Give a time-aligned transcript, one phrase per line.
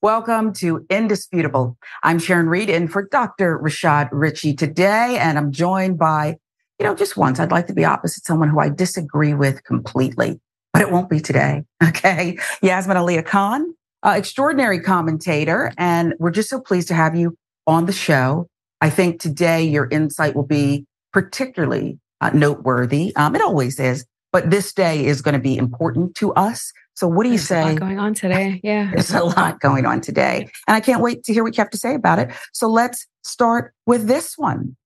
[0.00, 1.76] Welcome to Indisputable.
[2.04, 3.58] I'm Sharon Reed in for Dr.
[3.58, 6.36] Rashad Richey today, and I'm joined by,
[6.78, 10.40] you know, just once I'd like to be opposite someone who I disagree with completely,
[10.72, 11.64] but it won't be today.
[11.82, 12.38] Okay.
[12.62, 13.74] Yasmin Aliya Khan,
[14.04, 17.36] uh, extraordinary commentator, and we're just so pleased to have you
[17.66, 18.46] on the show.
[18.80, 23.16] I think today your insight will be particularly uh, noteworthy.
[23.16, 27.06] Um, it always is, but this day is going to be important to us so
[27.06, 27.76] what do you There's say?
[27.76, 28.60] going on today.
[28.64, 28.90] Yeah.
[28.92, 30.50] There's a lot going on today.
[30.66, 32.32] And I can't wait to hear what you have to say about it.
[32.52, 34.76] So let's start with this one.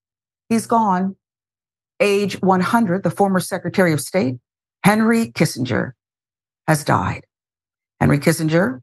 [0.51, 1.17] He's gone.
[2.01, 4.37] Age 100, the former Secretary of State,
[4.85, 5.93] Henry Kissinger,
[6.69, 7.25] has died.
[7.99, 8.83] Henry Kissinger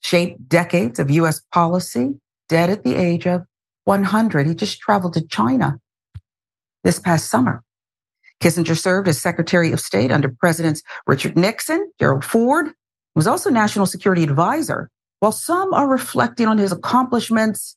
[0.00, 1.40] shaped decades of U.S.
[1.50, 3.42] policy, dead at the age of
[3.82, 4.46] 100.
[4.46, 5.80] He just traveled to China
[6.84, 7.64] this past summer.
[8.42, 12.72] Kissinger served as Secretary of State under Presidents Richard Nixon, Gerald Ford,
[13.14, 14.90] was also National Security Advisor.
[15.20, 17.76] While some are reflecting on his accomplishments,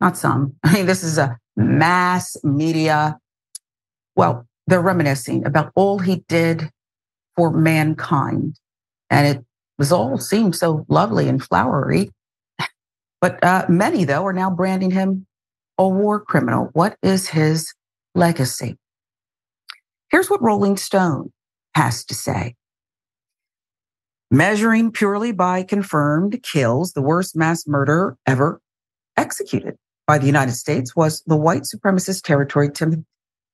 [0.00, 0.54] not some.
[0.62, 3.18] I mean, this is a mass media.
[4.14, 6.70] Well, they're reminiscing about all he did
[7.34, 8.60] for mankind.
[9.10, 9.44] And it
[9.78, 12.12] was all seemed so lovely and flowery.
[13.20, 15.26] But uh, many, though, are now branding him
[15.78, 16.68] a war criminal.
[16.74, 17.72] What is his
[18.14, 18.76] legacy?
[20.10, 21.32] Here's what Rolling Stone
[21.74, 22.54] has to say.
[24.30, 28.60] Measuring purely by confirmed kills, the worst mass murder ever
[29.16, 33.06] executed by the United States was the white supremacist territory Tim-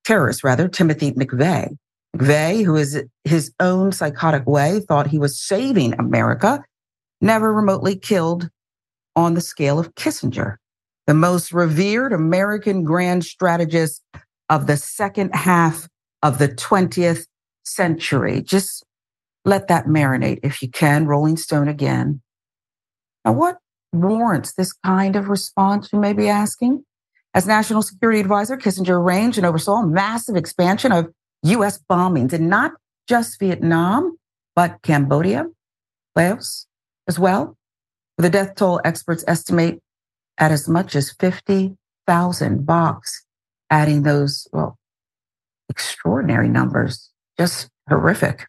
[0.04, 1.76] terrorist, rather, Timothy McVeigh.
[2.16, 6.62] McVeigh, who is his own psychotic way, thought he was saving America,
[7.20, 8.48] never remotely killed
[9.14, 10.56] on the scale of Kissinger,
[11.06, 14.02] the most revered American grand strategist
[14.48, 15.88] of the second half
[16.22, 17.26] of the 20th
[17.64, 18.42] century.
[18.42, 18.84] Just
[19.44, 21.06] let that marinate if you can.
[21.06, 22.20] Rolling Stone again.
[23.24, 23.58] Now, what
[23.92, 26.84] warrants this kind of response, you may be asking?
[27.32, 31.08] As National Security Advisor, Kissinger arranged and oversaw a massive expansion of
[31.44, 31.80] U.S.
[31.90, 32.72] bombings in not
[33.08, 34.18] just Vietnam,
[34.56, 35.46] but Cambodia,
[36.16, 36.66] Laos
[37.08, 37.56] as well.
[38.18, 39.80] The death toll experts estimate
[40.38, 43.24] at as much as 50,000 box,
[43.70, 44.76] adding those, well,
[45.70, 48.46] extraordinary numbers, just horrific.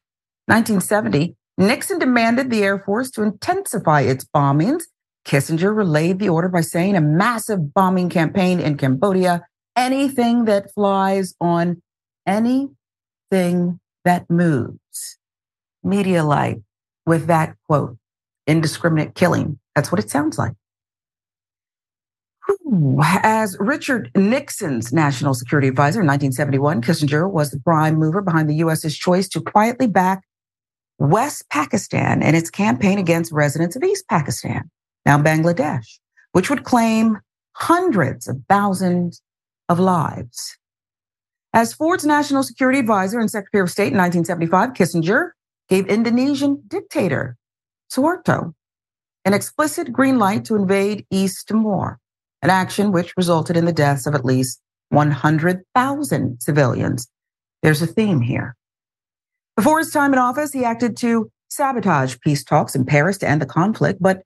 [0.48, 4.84] 1970, Nixon demanded the Air Force to intensify its bombings.
[5.26, 9.46] Kissinger relayed the order by saying a massive bombing campaign in Cambodia,
[9.76, 11.81] anything that flies on
[12.26, 15.18] anything that moves.
[15.84, 16.58] Media light
[17.06, 17.98] with that quote,
[18.48, 19.60] indiscriminate killing.
[19.76, 20.54] That's what it sounds like.
[23.23, 28.56] As Richard Nixon's national security advisor in 1971, Kissinger was the prime mover behind the
[28.56, 30.23] U.S.'s choice to quietly back
[30.97, 34.69] West Pakistan in its campaign against residents of East Pakistan,
[35.06, 36.00] now Bangladesh,
[36.31, 37.19] which would claim
[37.53, 39.22] hundreds of thousands
[39.68, 40.57] of lives.
[41.53, 45.31] As Ford's national security advisor and secretary of state in 1975, Kissinger
[45.68, 47.35] gave Indonesian dictator
[47.91, 48.53] Suharto
[49.25, 52.00] an explicit green light to invade East Timor
[52.41, 54.59] an action which resulted in the deaths of at least
[54.90, 57.07] 100,000 civilians.
[57.62, 58.56] There's a theme here.
[59.56, 63.41] Before his time in office, he acted to sabotage peace talks in Paris to end
[63.41, 64.24] the conflict, but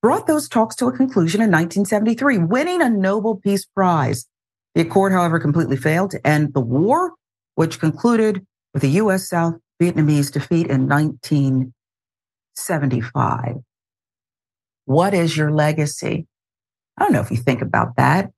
[0.00, 4.26] brought those talks to a conclusion in 1973, winning a Nobel Peace Prize.
[4.74, 7.12] The accord, however, completely failed to end the war,
[7.54, 9.28] which concluded with the U.S.
[9.28, 13.56] South Vietnamese defeat in 1975.
[14.86, 16.26] What is your legacy?
[16.98, 18.30] I don't know if you think about that.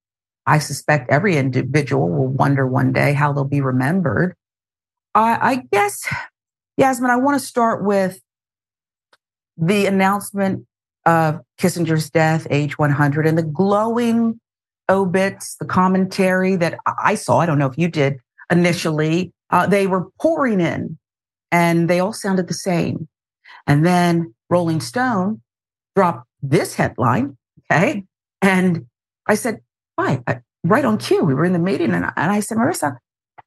[0.47, 4.37] I suspect every individual will wonder one day how they'll be remembered.
[5.15, 6.07] I, I guess,
[6.77, 8.21] Yasmin, I want to start with
[9.57, 10.67] the announcement
[11.07, 14.41] of Kissinger's death, age 100, and the glowing
[14.89, 17.39] obits, the commentary that I saw.
[17.39, 18.19] I don't know if you did
[18.51, 19.33] initially.
[19.51, 20.99] Uh, they were pouring in
[21.53, 23.09] and they all sounded the same.
[23.67, 25.41] And then Rolling Stone
[25.95, 27.37] dropped this headline.
[27.71, 28.05] Okay.
[28.45, 28.87] And
[29.27, 29.61] I said,
[29.97, 30.23] why?
[30.65, 31.23] right on cue.
[31.23, 32.97] We were in the meeting and I, and I said, Marissa,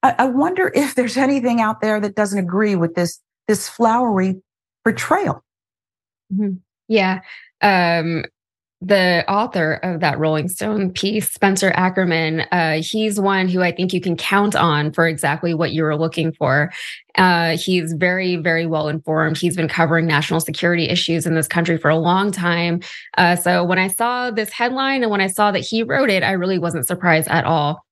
[0.04, 4.42] I, I wonder if there's anything out there that doesn't agree with this, this flowery
[4.84, 5.44] portrayal.
[6.34, 6.58] Mm-hmm.
[6.88, 7.22] Yeah.
[7.62, 8.26] Um,
[8.82, 13.92] the author of that Rolling Stone piece, Spencer Ackerman, uh, he's one who I think
[13.92, 16.72] you can count on for exactly what you were looking for.
[17.16, 19.38] Uh, he's very, very well informed.
[19.38, 22.82] He's been covering national security issues in this country for a long time.
[23.18, 26.22] Uh, so when I saw this headline and when I saw that he wrote it,
[26.22, 27.87] I really wasn't surprised at all.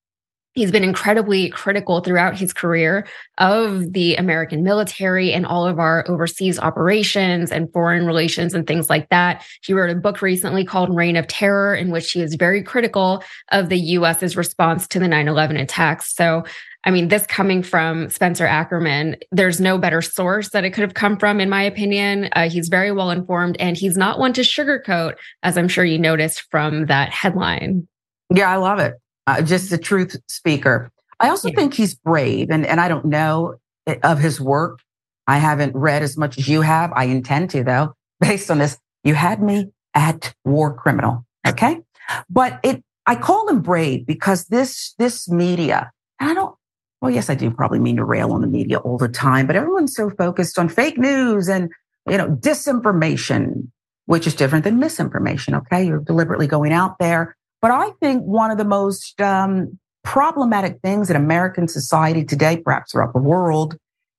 [0.55, 3.05] He's been incredibly critical throughout his career
[3.39, 8.89] of the American military and all of our overseas operations and foreign relations and things
[8.89, 9.45] like that.
[9.61, 13.21] He wrote a book recently called Reign of Terror, in which he is very critical
[13.51, 16.15] of the US's response to the 9 11 attacks.
[16.15, 16.45] So,
[16.85, 20.93] I mean, this coming from Spencer Ackerman, there's no better source that it could have
[20.93, 22.29] come from, in my opinion.
[22.31, 25.99] Uh, he's very well informed and he's not one to sugarcoat, as I'm sure you
[25.99, 27.89] noticed from that headline.
[28.29, 28.93] Yeah, I love it
[29.27, 30.91] uh, just the truth speaker.
[31.19, 31.55] I also yeah.
[31.55, 33.55] think he's brave, and, and I don't know
[33.87, 34.79] eh, of his work.
[35.27, 36.91] I haven't read as much as you have.
[36.93, 38.77] I intend to, though, based on this.
[39.03, 41.25] You had me at war criminal.
[41.47, 41.81] Okay.
[42.29, 46.55] But it, I call him brave because this, this media, I don't,
[47.01, 49.55] well, yes, I do probably mean to rail on the media all the time, but
[49.55, 51.69] everyone's so focused on fake news and,
[52.09, 53.67] you know, disinformation,
[54.05, 55.53] which is different than misinformation.
[55.55, 55.85] Okay.
[55.85, 61.09] You're deliberately going out there but I think one of the most um, problematic things
[61.09, 63.77] in American society today, perhaps throughout the world,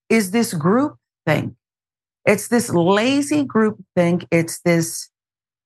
[0.08, 1.56] is this group thing.
[2.24, 4.26] It's this lazy group think.
[4.30, 5.08] It's this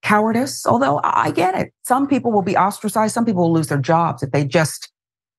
[0.02, 0.66] cowardice.
[0.66, 1.72] Although I get it.
[1.84, 3.14] Some people will be ostracized.
[3.14, 4.90] Some people will lose their jobs if they just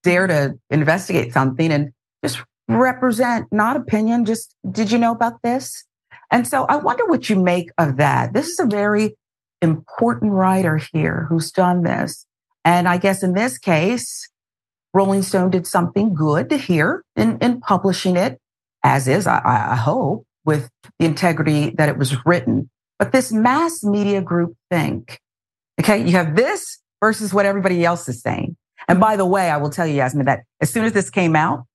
[0.03, 1.91] dare to investigate something and
[2.23, 5.85] just represent, not opinion, just did you know about this?
[6.31, 8.33] And so I wonder what you make of that.
[8.33, 9.15] This is a very
[9.61, 12.25] important writer here who's done this.
[12.65, 14.29] And I guess in this case,
[14.93, 18.39] Rolling Stone did something good here in, in publishing it,
[18.83, 20.69] as is, I, I hope, with
[20.99, 22.69] the integrity that it was written.
[22.99, 25.19] But this mass media group think,
[25.79, 28.57] okay, you have this versus what everybody else is saying.
[28.87, 31.35] And by the way, I will tell you, Yasmin, that as soon as this came
[31.35, 31.65] out,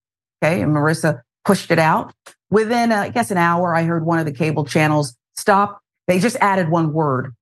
[0.42, 2.12] okay, and Marissa pushed it out,
[2.50, 5.80] within, uh, I guess, an hour, I heard one of the cable channels stop.
[6.06, 7.34] They just added one word,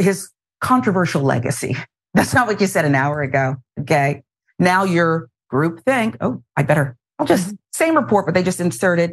[0.00, 0.30] his
[0.60, 1.76] controversial legacy.
[2.14, 3.56] That's not what you said an hour ago.
[3.80, 4.22] Okay.
[4.58, 7.56] Now your group think, oh, I better, I'll just mm-hmm.
[7.72, 9.12] same report, but they just inserted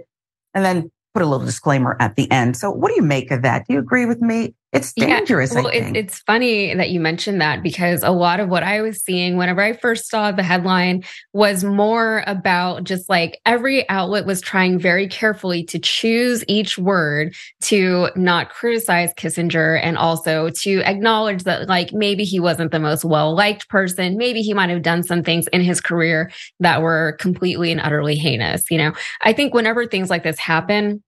[0.53, 2.57] and then put a little disclaimer at the end.
[2.57, 3.67] So what do you make of that?
[3.67, 4.55] Do you agree with me?
[4.73, 5.53] It's dangerous.
[5.53, 8.81] Yeah, well, it, it's funny that you mentioned that because a lot of what I
[8.81, 14.25] was seeing whenever I first saw the headline was more about just like every outlet
[14.25, 20.81] was trying very carefully to choose each word to not criticize Kissinger and also to
[20.81, 24.17] acknowledge that like maybe he wasn't the most well liked person.
[24.17, 26.29] Maybe he might have done some things in his career
[26.59, 28.69] that were completely and utterly heinous.
[28.69, 28.91] You know,
[29.21, 31.01] I think whenever things like this happen,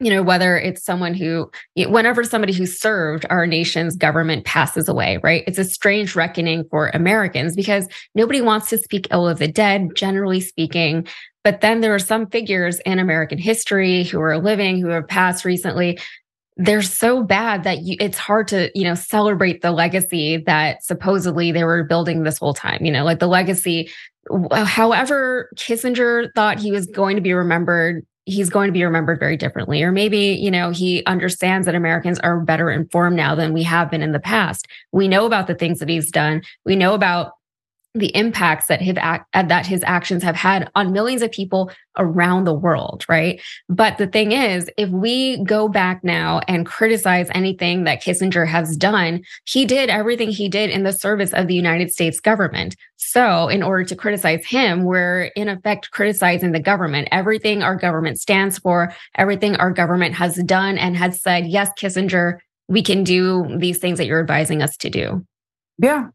[0.00, 5.18] you know, whether it's someone who, whenever somebody who served our nation's government passes away,
[5.22, 5.44] right?
[5.46, 9.90] It's a strange reckoning for Americans because nobody wants to speak ill of the dead,
[9.94, 11.06] generally speaking.
[11.44, 15.44] But then there are some figures in American history who are living, who have passed
[15.44, 15.98] recently.
[16.56, 21.52] They're so bad that you, it's hard to, you know, celebrate the legacy that supposedly
[21.52, 22.84] they were building this whole time.
[22.84, 23.90] You know, like the legacy
[24.52, 29.36] however Kissinger thought he was going to be remembered he's going to be remembered very
[29.36, 29.82] differently.
[29.82, 33.90] Or maybe, you know, he understands that Americans are better informed now than we have
[33.90, 34.66] been in the past.
[34.92, 36.42] We know about the things that he's done.
[36.64, 37.32] We know about
[37.94, 41.70] the impacts that his act, uh, that his actions have had on millions of people
[41.98, 43.40] around the world, right?
[43.68, 48.76] But the thing is, if we go back now and criticize anything that Kissinger has
[48.76, 52.76] done, he did everything he did in the service of the United States government.
[52.96, 57.08] So, in order to criticize him, we're in effect criticizing the government.
[57.10, 62.38] Everything our government stands for, everything our government has done and has said, yes, Kissinger,
[62.68, 65.26] we can do these things that you're advising us to do.
[65.78, 66.08] Yeah,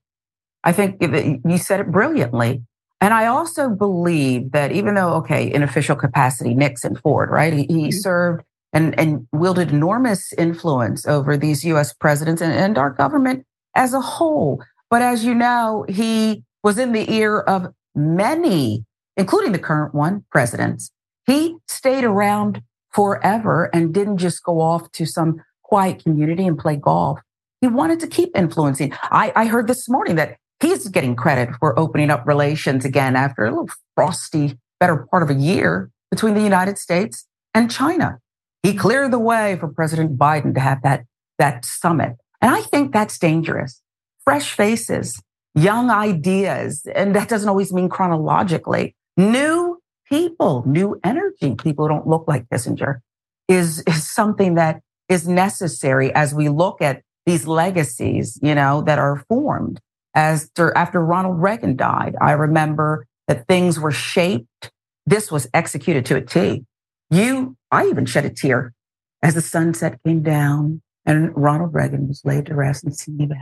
[0.65, 2.63] I think you said it brilliantly.
[2.99, 7.53] And I also believe that even though, okay, in official capacity, Nixon, Ford, right?
[7.53, 7.91] He, he mm-hmm.
[7.91, 8.43] served
[8.73, 13.45] and, and wielded enormous influence over these US presidents and, and our government
[13.75, 14.63] as a whole.
[14.89, 18.85] But as you know, he was in the ear of many,
[19.17, 20.91] including the current one, presidents.
[21.27, 26.75] He stayed around forever and didn't just go off to some quiet community and play
[26.75, 27.19] golf.
[27.61, 28.93] He wanted to keep influencing.
[29.03, 33.45] I, I heard this morning that he's getting credit for opening up relations again after
[33.45, 38.19] a little frosty, better part of a year between the United States and China.
[38.63, 41.05] He cleared the way for President Biden to have that,
[41.37, 42.15] that summit.
[42.41, 43.81] And I think that's dangerous.
[44.23, 45.21] Fresh faces,
[45.53, 48.95] young ideas, and that doesn't always mean chronologically.
[49.17, 52.99] New people, new energy, people who don't look like Kissinger
[53.47, 58.99] is, is something that is necessary as we look at these legacies, you know, that
[58.99, 59.79] are formed
[60.15, 62.15] as after Ronald Reagan died.
[62.19, 64.71] I remember that things were shaped.
[65.05, 66.65] This was executed to a T.
[67.11, 68.73] You, I even shed a tear
[69.21, 73.39] as the sunset came down and Ronald Reagan was laid to rest in Simi Valley.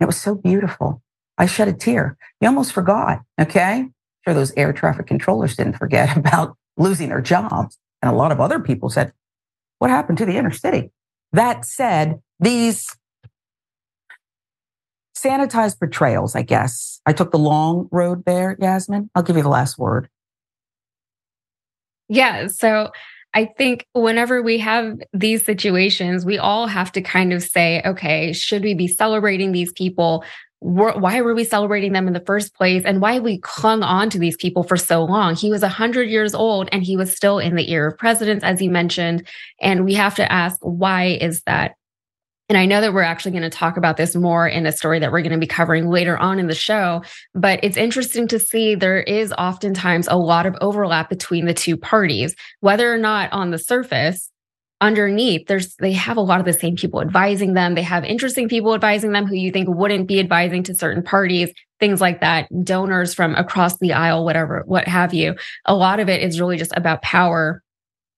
[0.00, 1.02] It was so beautiful.
[1.38, 2.16] I shed a tear.
[2.40, 3.20] You almost forgot.
[3.40, 3.86] Okay.
[4.24, 7.78] sure those air traffic controllers didn't forget about losing their jobs.
[8.02, 9.12] And a lot of other people said,
[9.78, 10.90] what happened to the inner city?
[11.32, 12.86] That said, these
[15.22, 17.00] sanitized portrayals, I guess.
[17.06, 19.10] I took the long road there, Yasmin.
[19.14, 20.08] I'll give you the last word.
[22.08, 22.48] Yeah.
[22.48, 22.90] So
[23.32, 28.32] I think whenever we have these situations, we all have to kind of say, okay,
[28.32, 30.24] should we be celebrating these people?
[30.58, 32.82] Why were we celebrating them in the first place?
[32.84, 35.36] And why we clung on to these people for so long?
[35.36, 38.60] He was 100 years old and he was still in the ear of presidents, as
[38.60, 39.26] you mentioned.
[39.60, 41.76] And we have to ask, why is that?
[42.50, 44.98] And I know that we're actually going to talk about this more in a story
[44.98, 47.00] that we're going to be covering later on in the show.
[47.32, 51.76] But it's interesting to see there is oftentimes a lot of overlap between the two
[51.76, 54.32] parties, whether or not on the surface,
[54.80, 57.76] underneath, there's they have a lot of the same people advising them.
[57.76, 61.52] They have interesting people advising them who you think wouldn't be advising to certain parties,
[61.78, 65.36] things like that, donors from across the aisle, whatever, what have you.
[65.66, 67.62] A lot of it is really just about power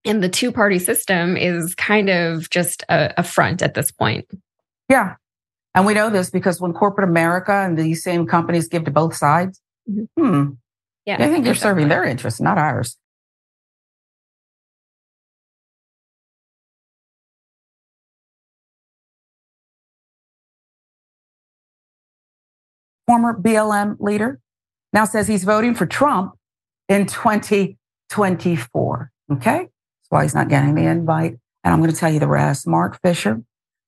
[0.05, 4.27] and the two party system is kind of just a, a, front at this point.
[4.89, 5.17] Yeah.
[5.75, 9.15] And we know this because when corporate America and these same companies give to both
[9.15, 10.21] sides, mm-hmm.
[10.21, 10.51] hmm,
[11.07, 12.97] yeah, I think you're serving their interests, not ours.
[23.07, 24.41] Former BLM leader
[24.93, 26.35] now says he's voting for Trump
[26.89, 29.11] in 2024.
[29.33, 29.69] Okay
[30.13, 31.39] why he's not getting the invite.
[31.65, 32.67] And I'm going to tell you the rest.
[32.67, 33.43] Mark Fisher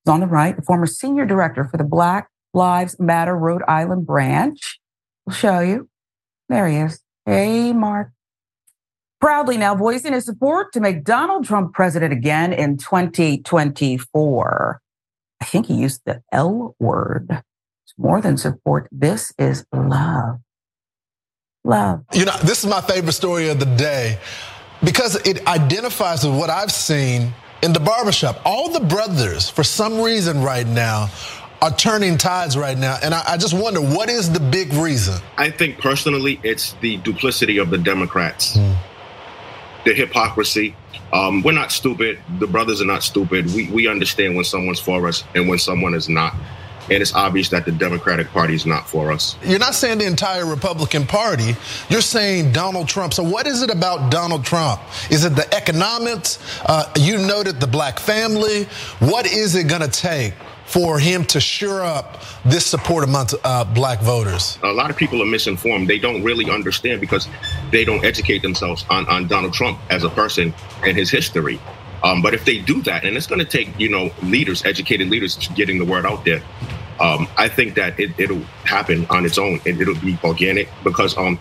[0.05, 4.07] is on the right, the former senior director for the Black Lives Matter Rhode Island
[4.07, 4.79] branch.
[5.25, 5.87] We'll show you.
[6.49, 7.01] There he is.
[7.25, 8.11] Hey, Mark.
[9.21, 14.81] Proudly now voicing his support to make Donald Trump president again in 2024.
[15.41, 17.27] I think he used the L word.
[17.29, 18.87] It's more than support.
[18.91, 20.39] This is love.
[21.63, 22.03] Love.
[22.13, 24.19] You know, this is my favorite story of the day
[24.85, 28.39] because it identifies with what I've seen in the barbershop.
[28.45, 31.09] All the brothers, for some reason right now,
[31.61, 32.97] are turning tides right now.
[33.01, 35.15] And I, I, just wonder, what is the big reason?
[35.37, 38.77] I think personally, it's the duplicity of the Democrats, mm.
[39.83, 40.75] the hypocrisy.
[41.11, 42.19] Um, we're not stupid.
[42.39, 43.47] The brothers are not stupid.
[43.47, 46.35] We, we understand when someone's for us and when someone is not
[46.89, 49.35] and it's obvious that the Democratic Party is not for us.
[49.43, 51.55] You're not saying the entire Republican Party,
[51.89, 53.13] you're saying Donald Trump.
[53.13, 54.81] So, what is it about Donald Trump?
[55.09, 56.39] Is it the economics?
[56.65, 58.65] Uh, you noted the black family.
[58.99, 60.33] What is it going to take?
[60.65, 64.57] For him to shore up this support amongst uh, black voters?
[64.63, 65.87] A lot of people are misinformed.
[65.87, 67.27] They don't really understand because
[67.71, 71.59] they don't educate themselves on, on Donald Trump as a person and his history.
[72.03, 75.09] Um, but if they do that, and it's going to take, you know, leaders, educated
[75.09, 76.41] leaders, getting the word out there,
[76.99, 81.17] um, I think that it, will happen on its own and it'll be organic because
[81.17, 81.39] um,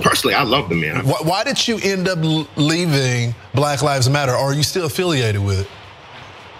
[0.00, 1.06] personally, I love the man.
[1.06, 2.18] Why, why did you end up
[2.56, 4.32] leaving Black Lives Matter?
[4.32, 5.68] Or are you still affiliated with it?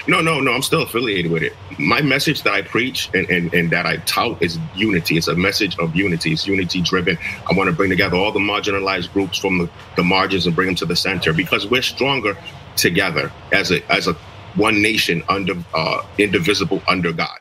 [0.07, 0.53] No, no, no.
[0.53, 1.55] I'm still affiliated with it.
[1.79, 5.17] My message that I preach and, and, and that I tout is unity.
[5.17, 6.33] It's a message of unity.
[6.33, 7.17] It's unity driven.
[7.51, 10.67] I want to bring together all the marginalized groups from the, the margins and bring
[10.67, 12.37] them to the center because we're stronger
[12.77, 14.15] together as a as a
[14.57, 17.39] one nation under uh, indivisible under God.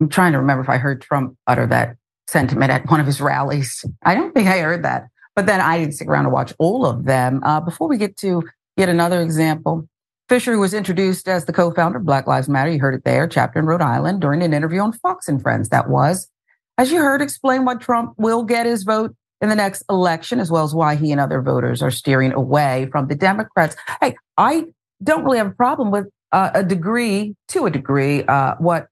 [0.00, 1.96] I'm trying to remember if I heard Trump utter that
[2.28, 3.84] sentiment at one of his rallies.
[4.04, 5.08] I don't think I heard that.
[5.34, 7.42] But then I didn't stick around to watch all of them.
[7.44, 8.42] Uh, before we get to
[8.76, 9.88] yet another example,
[10.28, 13.58] Fisher, was introduced as the co-founder of Black Lives Matter, you heard it there, chapter
[13.58, 15.70] in Rhode Island, during an interview on Fox and Friends.
[15.70, 16.28] That was,
[16.76, 20.50] as you heard, explain why Trump will get his vote in the next election, as
[20.50, 23.76] well as why he and other voters are steering away from the Democrats.
[24.00, 24.64] Hey, I
[25.02, 28.88] don't really have a problem with uh, a degree, to a degree, uh, what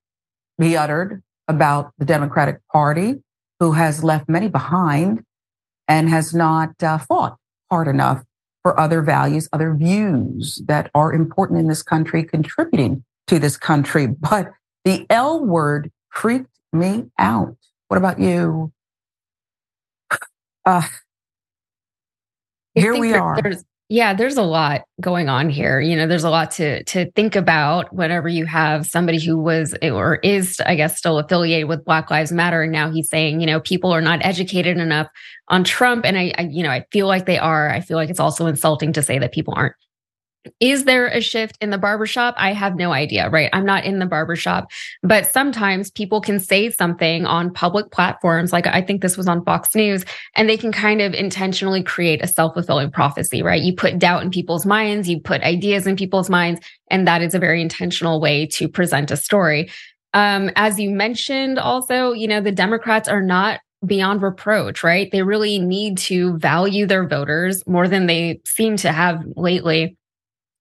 [0.60, 3.22] he uttered about the Democratic Party,
[3.60, 5.24] who has left many behind
[5.88, 7.36] and has not uh, fought
[7.70, 8.22] hard enough
[8.62, 14.06] for other values, other views that are important in this country, contributing to this country.
[14.06, 14.50] But
[14.84, 17.56] the L word creeped me out.
[17.88, 18.72] What about you?
[20.66, 20.82] Uh,
[22.75, 23.40] here we are.
[23.40, 25.80] There's, yeah, there's a lot going on here.
[25.80, 29.76] You know, there's a lot to to think about whenever you have somebody who was
[29.80, 33.46] or is, I guess, still affiliated with Black Lives Matter, and now he's saying, you
[33.46, 35.06] know, people are not educated enough
[35.49, 37.70] on Trump, and I, I you know, I feel like they are.
[37.70, 39.76] I feel like it's also insulting to say that people aren't.
[40.60, 42.34] Is there a shift in the barbershop?
[42.36, 43.50] I have no idea, right?
[43.52, 44.70] I'm not in the barbershop,
[45.02, 48.52] but sometimes people can say something on public platforms.
[48.52, 52.22] Like I think this was on Fox News and they can kind of intentionally create
[52.22, 53.62] a self fulfilling prophecy, right?
[53.62, 56.60] You put doubt in people's minds, you put ideas in people's minds,
[56.90, 59.70] and that is a very intentional way to present a story.
[60.14, 65.10] Um, as you mentioned, also, you know, the Democrats are not beyond reproach, right?
[65.10, 69.96] They really need to value their voters more than they seem to have lately.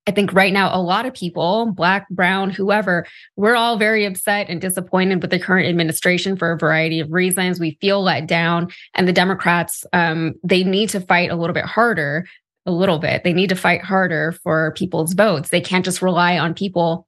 [0.08, 4.50] I think right now, a lot of people, black, brown, whoever, we're all very upset
[4.50, 7.60] and disappointed with the current administration for a variety of reasons.
[7.60, 11.66] We feel let down, and the Democrats, um, they need to fight a little bit
[11.66, 12.28] harder,
[12.68, 13.24] a little bit.
[13.24, 15.50] They need to fight harder for people's votes.
[15.50, 17.08] They can't just rely on people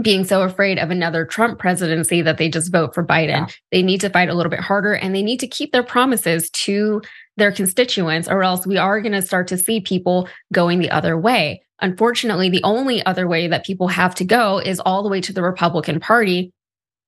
[0.00, 3.28] being so afraid of another Trump presidency that they just vote for Biden.
[3.28, 3.46] Yeah.
[3.72, 6.50] They need to fight a little bit harder and they need to keep their promises
[6.50, 7.02] to
[7.36, 11.18] their constituents, or else we are going to start to see people going the other
[11.18, 11.62] way.
[11.80, 15.32] Unfortunately, the only other way that people have to go is all the way to
[15.32, 16.52] the Republican Party.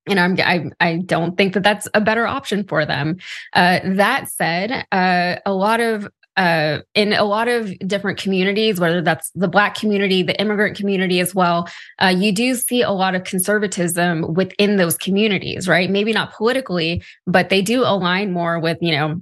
[0.07, 3.19] And I'm, I, I don't think that that's a better option for them.
[3.53, 9.03] Uh, that said, uh, a lot of uh, in a lot of different communities, whether
[9.03, 11.69] that's the Black community, the immigrant community as well,
[12.01, 15.91] uh, you do see a lot of conservatism within those communities, right?
[15.91, 19.21] Maybe not politically, but they do align more with, you know,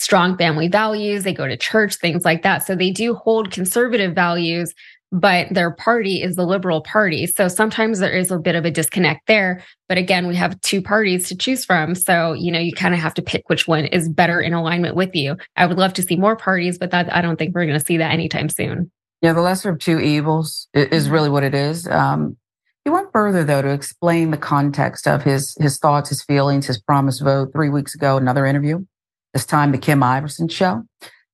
[0.00, 1.24] strong family values.
[1.24, 2.66] They go to church, things like that.
[2.66, 4.74] So they do hold conservative values
[5.12, 7.26] but their party is the Liberal Party.
[7.26, 9.62] So sometimes there is a bit of a disconnect there.
[9.88, 11.94] But again, we have two parties to choose from.
[11.94, 14.94] So, you know, you kind of have to pick which one is better in alignment
[14.94, 15.36] with you.
[15.56, 17.84] I would love to see more parties, but that I don't think we're going to
[17.84, 18.90] see that anytime soon.
[19.20, 21.12] Yeah, the lesser of two evils is mm-hmm.
[21.12, 21.88] really what it is.
[21.88, 22.36] Um,
[22.84, 26.80] he went further though to explain the context of his his thoughts, his feelings, his
[26.80, 28.16] promised vote three weeks ago.
[28.16, 28.86] Another interview,
[29.32, 30.84] this time the Kim Iversen show.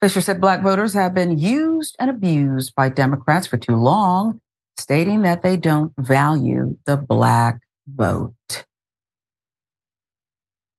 [0.00, 4.40] Fisher said black voters have been used and abused by Democrats for too long,
[4.78, 8.34] stating that they don't value the black vote.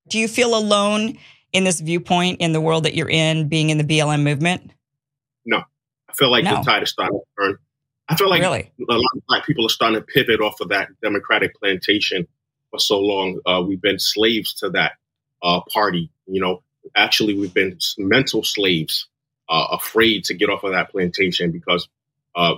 [0.08, 1.18] Do you feel alone
[1.52, 4.72] in this viewpoint in the world that you're in, being in the BLM movement?
[5.46, 5.58] No.
[6.10, 6.58] I feel like no.
[6.58, 7.58] the tide is starting to turn.
[8.10, 8.72] I feel like really?
[8.90, 12.26] a lot of black people are starting to pivot off of that Democratic plantation
[12.70, 13.40] for so long.
[13.46, 14.94] Uh, we've been slaves to that
[15.44, 16.10] uh, party.
[16.26, 16.64] You know,
[16.96, 19.08] actually we've been mental slaves,
[19.50, 21.88] uh, afraid to get off of that plantation because,
[22.36, 22.56] uh,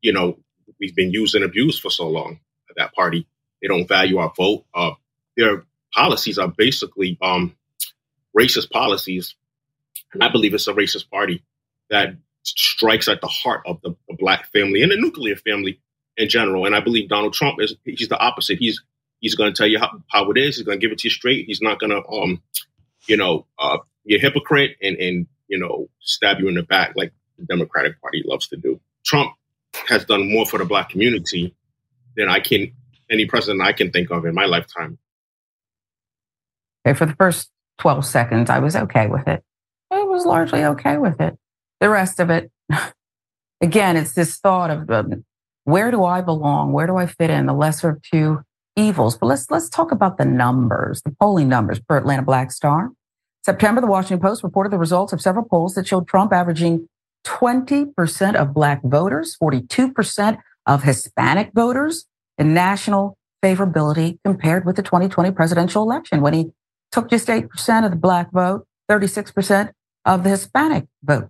[0.00, 0.38] you know,
[0.80, 3.26] we've been used and abused for so long at that party.
[3.62, 4.64] They don't value our vote.
[4.74, 4.92] Uh,
[5.36, 7.54] their policies are basically um,
[8.36, 9.34] racist policies.
[10.12, 11.42] And I believe it's a racist party
[11.90, 15.80] that strikes at the heart of the, the black family and the nuclear family
[16.16, 16.66] in general.
[16.66, 18.58] And I believe Donald Trump is he's the opposite.
[18.58, 18.82] He's
[19.20, 20.56] he's going to tell you how, how it is.
[20.56, 21.46] He's going to give it to you straight.
[21.46, 22.42] He's not going to um
[23.06, 26.94] you know, uh, be a hypocrite and, and, you know, stab you in the back
[26.96, 28.80] like the Democratic Party loves to do.
[29.04, 29.32] Trump
[29.88, 31.54] has done more for the black community
[32.16, 32.72] than I can,
[33.10, 34.98] any president I can think of in my lifetime.
[36.86, 39.42] Okay, for the first 12 seconds, I was okay with it.
[39.90, 41.36] I was largely okay with it.
[41.80, 42.50] The rest of it,
[43.60, 45.24] again, it's this thought of um,
[45.64, 46.72] where do I belong?
[46.72, 47.46] Where do I fit in?
[47.46, 48.42] The lesser of two
[48.76, 49.16] evils.
[49.16, 52.90] But let's let's talk about the numbers, the polling numbers per Atlanta Black Star.
[53.44, 56.88] September, the Washington Post reported the results of several polls that showed Trump averaging
[57.26, 62.06] 20% of black voters, 42% of Hispanic voters
[62.38, 66.52] in national favorability compared with the 2020 presidential election when he
[66.90, 69.72] took just 8% of the black vote, 36%
[70.06, 71.28] of the Hispanic vote.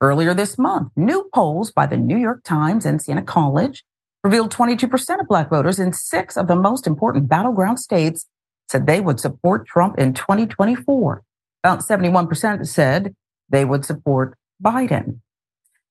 [0.00, 3.84] Earlier this month, new polls by the New York Times and Siena College
[4.24, 8.26] revealed 22% of black voters in six of the most important battleground states
[8.68, 11.22] said they would support Trump in 2024.
[11.62, 13.14] About 71% said
[13.48, 15.20] they would support Biden.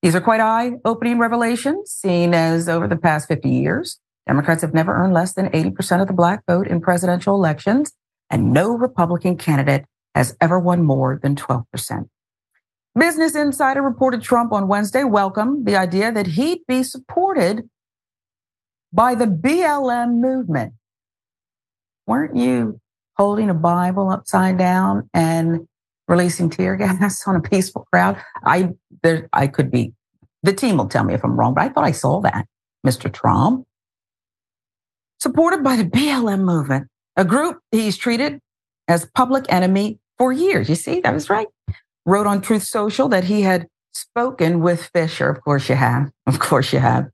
[0.02, 4.74] These are quite eye opening revelations, seen as over the past 50 years, Democrats have
[4.74, 7.92] never earned less than 80% of the black vote in presidential elections,
[8.30, 12.08] and no Republican candidate has ever won more than 12%.
[12.98, 17.68] Business Insider reported Trump on Wednesday welcomed the idea that he'd be supported
[18.94, 20.72] by the BLM movement.
[22.06, 22.80] Weren't you
[23.16, 25.66] holding a Bible upside down and
[26.06, 28.16] releasing tear gas on a peaceful crowd?
[28.44, 28.70] I
[29.02, 29.92] there I could be
[30.42, 32.46] the team will tell me if I'm wrong, but I thought I saw that,
[32.86, 33.12] Mr.
[33.12, 33.66] Trump.
[35.18, 38.40] Supported by the BLM movement, a group he's treated
[38.86, 40.68] as public enemy for years.
[40.68, 41.46] You see, that was right.
[42.04, 45.30] Wrote on Truth Social that he had spoken with Fisher.
[45.30, 46.10] Of course you have.
[46.26, 47.08] Of course you have.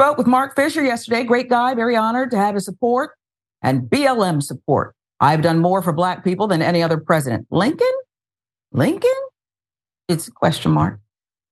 [0.00, 1.22] Spoke with Mark Fisher yesterday.
[1.22, 1.72] Great guy.
[1.74, 3.12] Very honored to have his support
[3.62, 4.96] and BLM support.
[5.20, 7.46] I've done more for Black people than any other president.
[7.50, 7.92] Lincoln?
[8.72, 9.10] Lincoln?
[10.08, 10.98] It's a question mark.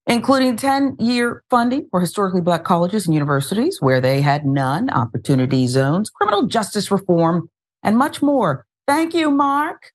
[0.09, 5.69] Including 10 year funding for historically Black colleges and universities where they had none, opportunity
[5.69, 7.49] zones, criminal justice reform,
[7.85, 8.67] and much more.
[8.89, 9.93] Thank you, Mark.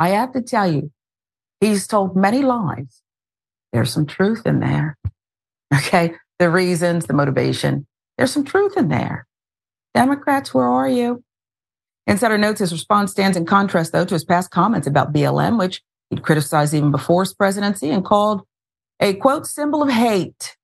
[0.00, 0.90] I have to tell you,
[1.60, 3.02] he's told many lies.
[3.72, 4.98] There's some truth in there.
[5.72, 7.86] Okay the reasons, the motivation.
[8.18, 9.28] There's some truth in there.
[9.94, 11.22] Democrats, where are you?
[12.08, 15.82] Insider notes his response stands in contrast, though, to his past comments about BLM, which
[16.10, 18.42] he'd criticized even before his presidency and called
[18.98, 20.56] a quote symbol of hate.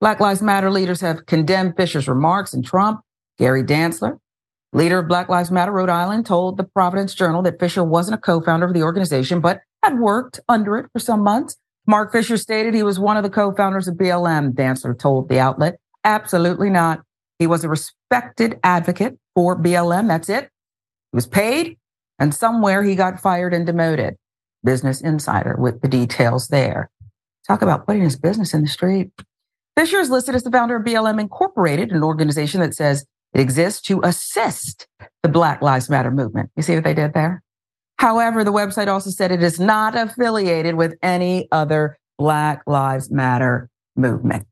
[0.00, 3.02] Black Lives Matter leaders have condemned Fisher's remarks, and Trump,
[3.38, 4.18] Gary Dantzler,
[4.72, 8.22] leader of Black Lives Matter Rhode Island, told the Providence Journal that Fisher wasn't a
[8.22, 11.58] co-founder of the organization, but had worked under it for some months.
[11.86, 14.52] Mark Fisher stated he was one of the co-founders of BLM.
[14.52, 17.02] Dantzler told the outlet, absolutely not.
[17.38, 20.08] He was a respected advocate for BLM.
[20.08, 20.44] That's it.
[21.12, 21.76] He was paid
[22.18, 24.16] and somewhere he got fired and demoted.
[24.64, 26.90] Business Insider with the details there.
[27.46, 29.10] Talk about putting his business in the street.
[29.76, 33.82] Fisher is listed as the founder of BLM Incorporated, an organization that says it exists
[33.82, 34.88] to assist
[35.22, 36.50] the Black Lives Matter movement.
[36.56, 37.42] You see what they did there?
[37.98, 43.68] However, the website also said it is not affiliated with any other Black Lives Matter
[43.96, 44.46] movement.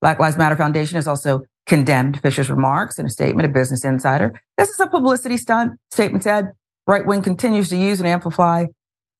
[0.00, 4.40] Black Lives Matter Foundation has also condemned Fisher's remarks in a statement of Business Insider.
[4.56, 5.78] This is a publicity stunt.
[5.90, 6.52] Statement said,
[6.86, 8.66] right wing continues to use and amplify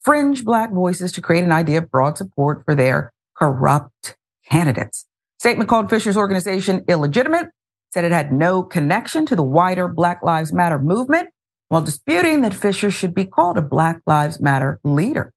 [0.02, 4.16] fringe black voices to create an idea of broad support for their corrupt
[4.48, 5.06] candidates.
[5.40, 7.48] Statement called Fisher's organization illegitimate,
[7.92, 11.30] said it had no connection to the wider Black Lives Matter movement,
[11.68, 15.32] while disputing that Fisher should be called a Black Lives Matter leader.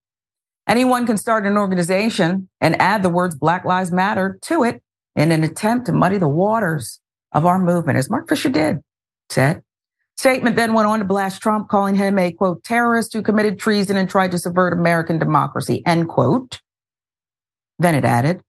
[0.68, 4.84] Anyone can start an organization and add the words Black Lives Matter to it
[5.15, 7.00] in an attempt to muddy the waters
[7.32, 8.80] of our movement, as Mark Fisher did,
[9.30, 9.63] said.
[10.18, 13.98] Statement then went on to blast Trump, calling him a quote, terrorist who committed treason
[13.98, 16.60] and tried to subvert American democracy, end quote.
[17.80, 18.42] Then it added,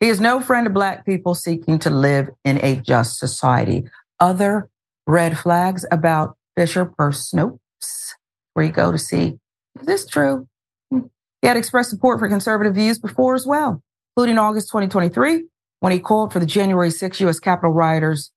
[0.00, 3.84] he is no friend of black people seeking to live in a just society.
[4.18, 4.70] Other
[5.06, 8.14] red flags about Fisher per Snopes,
[8.54, 9.38] where you go to see,
[9.78, 10.46] is this true?
[10.90, 13.82] He had expressed support for conservative views before as well,
[14.16, 15.44] including August 2023,
[15.80, 17.40] when he called for the January 6 U.S.
[17.40, 18.30] Capitol rioters.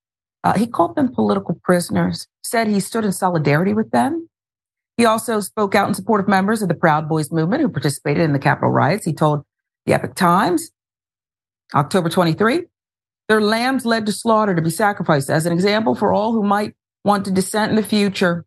[0.44, 4.30] Uh, he called them political prisoners, said he stood in solidarity with them.
[4.98, 8.24] He also spoke out in support of members of the Proud Boys movement who participated
[8.24, 9.06] in the Capitol riots.
[9.06, 9.44] He told
[9.86, 10.72] the Epoch Times,
[11.74, 12.66] October 23,
[13.28, 16.76] their lambs led to slaughter to be sacrificed as an example for all who might
[17.04, 18.46] want to dissent in the future.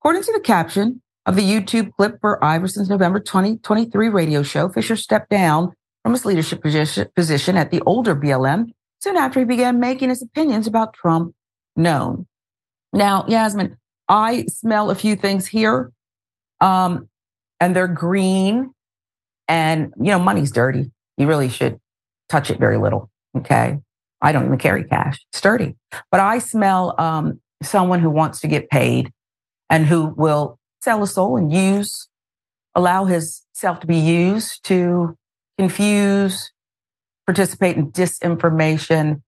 [0.00, 4.96] According to the caption of the YouTube clip for Iversen's November 2023 radio show, Fisher
[4.96, 10.08] stepped down from his leadership position at the older BLM soon after he began making
[10.08, 11.34] his opinions about Trump
[11.76, 12.26] known.
[12.92, 13.76] Now, Yasmin,
[14.08, 15.92] I smell a few things here,
[16.60, 17.08] um,
[17.60, 18.72] and they're green,
[19.48, 20.90] and you know, money's dirty.
[21.16, 21.78] You really should
[22.28, 23.10] touch it very little.
[23.36, 23.78] Okay,
[24.20, 25.76] I don't even carry cash; it's dirty.
[26.10, 29.12] But I smell um, someone who wants to get paid
[29.70, 32.08] and who will sell a soul and use,
[32.74, 35.16] allow his self to be used to
[35.58, 36.50] confuse,
[37.26, 39.22] participate in disinformation.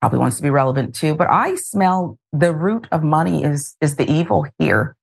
[0.00, 3.96] Probably wants to be relevant too, but I smell the root of money is is
[3.96, 4.96] the evil here.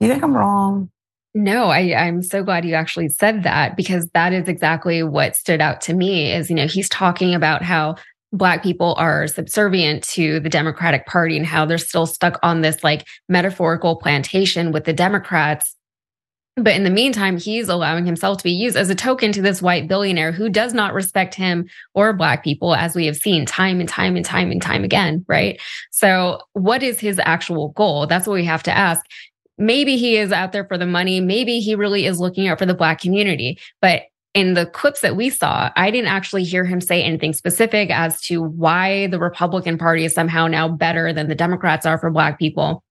[0.00, 0.90] You think I'm wrong?
[1.34, 5.60] No, I, I'm so glad you actually said that because that is exactly what stood
[5.60, 6.32] out to me.
[6.32, 7.96] Is you know he's talking about how
[8.32, 12.84] Black people are subservient to the Democratic Party and how they're still stuck on this
[12.84, 15.74] like metaphorical plantation with the Democrats
[16.62, 19.62] but in the meantime, he's allowing himself to be used as a token to this
[19.62, 23.80] white billionaire who does not respect him or black people, as we have seen time
[23.80, 25.24] and time and time and time again.
[25.28, 25.60] Right.
[25.90, 28.06] So, what is his actual goal?
[28.06, 29.04] That's what we have to ask.
[29.56, 31.20] Maybe he is out there for the money.
[31.20, 33.58] Maybe he really is looking out for the black community.
[33.80, 34.02] But
[34.38, 38.20] in the clips that we saw, I didn't actually hear him say anything specific as
[38.22, 42.38] to why the Republican Party is somehow now better than the Democrats are for black
[42.38, 42.82] people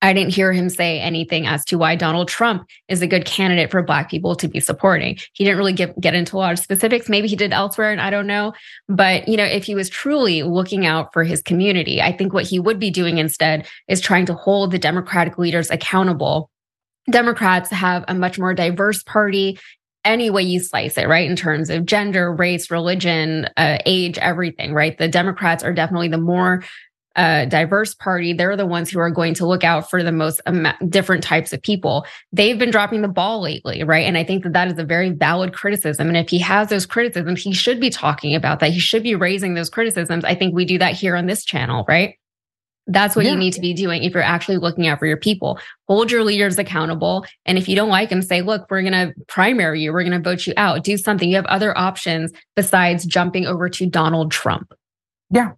[0.00, 3.70] I didn't hear him say anything as to why Donald Trump is a good candidate
[3.70, 5.18] for Black people to be supporting.
[5.32, 7.08] He didn't really get, get into a lot of specifics.
[7.08, 8.52] Maybe he did elsewhere, and I don't know.
[8.88, 12.46] But, you know, if he was truly looking out for his community, I think what
[12.46, 16.48] he would be doing instead is trying to hold the Democratic leaders accountable.
[17.10, 19.58] Democrats have a much more diverse party
[20.04, 21.28] any way you slice it, right?
[21.28, 24.96] In terms of gender, race, religion, uh, age, everything, right?
[24.96, 26.64] The Democrats are definitely the more
[27.18, 30.40] a diverse party, they're the ones who are going to look out for the most
[30.46, 32.06] um, different types of people.
[32.32, 34.06] They've been dropping the ball lately, right?
[34.06, 36.06] And I think that that is a very valid criticism.
[36.06, 38.70] And if he has those criticisms, he should be talking about that.
[38.70, 40.24] He should be raising those criticisms.
[40.24, 42.14] I think we do that here on this channel, right?
[42.88, 43.32] That's what yeah.
[43.32, 45.60] you need to be doing if you're actually looking out for your people.
[45.88, 47.26] Hold your leaders accountable.
[47.44, 49.92] And if you don't like them, say, look, we're going to primary you.
[49.92, 50.84] We're going to vote you out.
[50.84, 51.28] Do something.
[51.28, 54.72] You have other options besides jumping over to Donald Trump.
[55.30, 55.52] Yeah.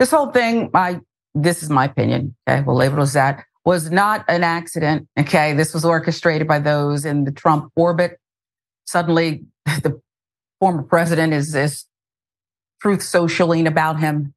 [0.00, 1.00] This whole thing, I
[1.34, 2.34] this is my opinion.
[2.48, 3.44] Okay, we'll label it as that.
[3.64, 5.08] Was not an accident.
[5.18, 8.18] Okay, this was orchestrated by those in the Trump orbit.
[8.86, 10.00] Suddenly, the
[10.60, 11.86] former president is this
[12.80, 14.34] truth socialing about him.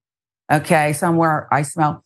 [0.51, 2.03] Okay, somewhere I smell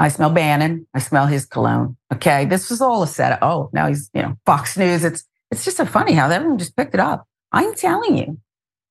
[0.00, 0.86] I smell Bannon.
[0.94, 1.94] I smell his cologne.
[2.10, 2.46] Okay.
[2.46, 3.40] This was all a setup.
[3.42, 5.04] Oh, now he's, you know, Fox News.
[5.04, 7.26] It's, it's just so funny how everyone just picked it up.
[7.52, 8.38] I'm telling you,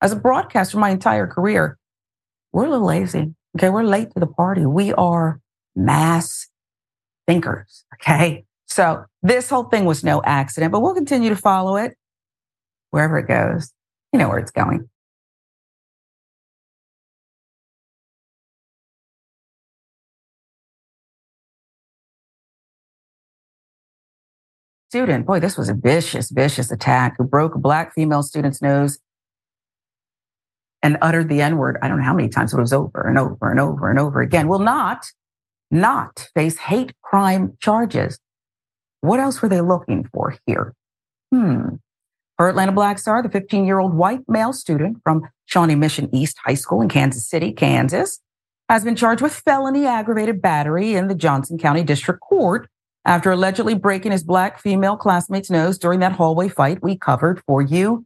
[0.03, 1.79] as a broadcaster, my entire career,
[2.53, 3.33] we're a little lazy.
[3.57, 3.71] Okay.
[3.71, 4.67] We're late to the party.
[4.67, 5.41] We are
[5.75, 6.47] mass
[7.27, 7.85] thinkers.
[7.95, 8.45] Okay.
[8.67, 11.97] So this whole thing was no accident, but we'll continue to follow it
[12.91, 13.73] wherever it goes.
[14.13, 14.87] You know where it's going.
[24.89, 28.97] Student, boy, this was a vicious, vicious attack who broke a black female student's nose
[30.81, 31.77] and uttered the N word.
[31.83, 34.21] I don't know how many times it was over and over and over and over
[34.21, 34.47] again.
[34.47, 35.05] Will not,
[35.69, 38.17] not face hate crime charges.
[39.01, 40.73] What else were they looking for here?
[41.31, 41.75] Hmm.
[42.37, 46.37] For Atlanta Black Star, the 15 year old white male student from Shawnee Mission East
[46.43, 48.21] High School in Kansas City, Kansas,
[48.69, 52.67] has been charged with felony aggravated battery in the Johnson County District Court
[53.09, 57.59] after allegedly breaking his black female classmate's nose during that hallway fight we covered for
[57.59, 58.05] you.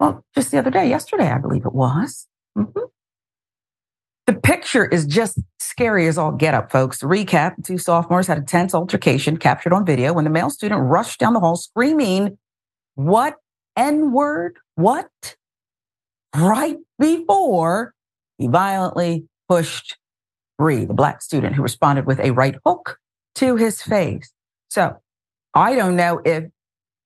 [0.00, 2.26] Well, just the other day, yesterday, I believe it was.
[2.58, 2.80] Mm-hmm.
[4.26, 7.00] The picture is just scary as all get up, folks.
[7.00, 11.20] Recap, two sophomores had a tense altercation captured on video when the male student rushed
[11.20, 12.36] down the hall screaming,
[12.96, 13.36] What
[13.76, 14.58] N word?
[14.74, 15.36] What?
[16.34, 17.94] Right before
[18.36, 19.96] he violently pushed
[20.58, 22.98] Bree, the black student, who responded with a right hook
[23.36, 24.32] to his face.
[24.70, 24.96] So
[25.52, 26.44] I don't know if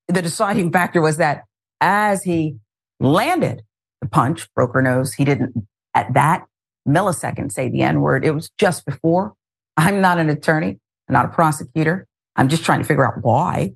[0.07, 1.43] the deciding factor was that
[1.81, 2.57] as he
[2.99, 3.63] landed
[4.01, 6.45] the punch, broke her nose, he didn't at that
[6.87, 8.23] millisecond say the N word.
[8.23, 9.33] It was just before.
[9.77, 12.07] I'm not an attorney, I'm not a prosecutor.
[12.35, 13.73] I'm just trying to figure out why.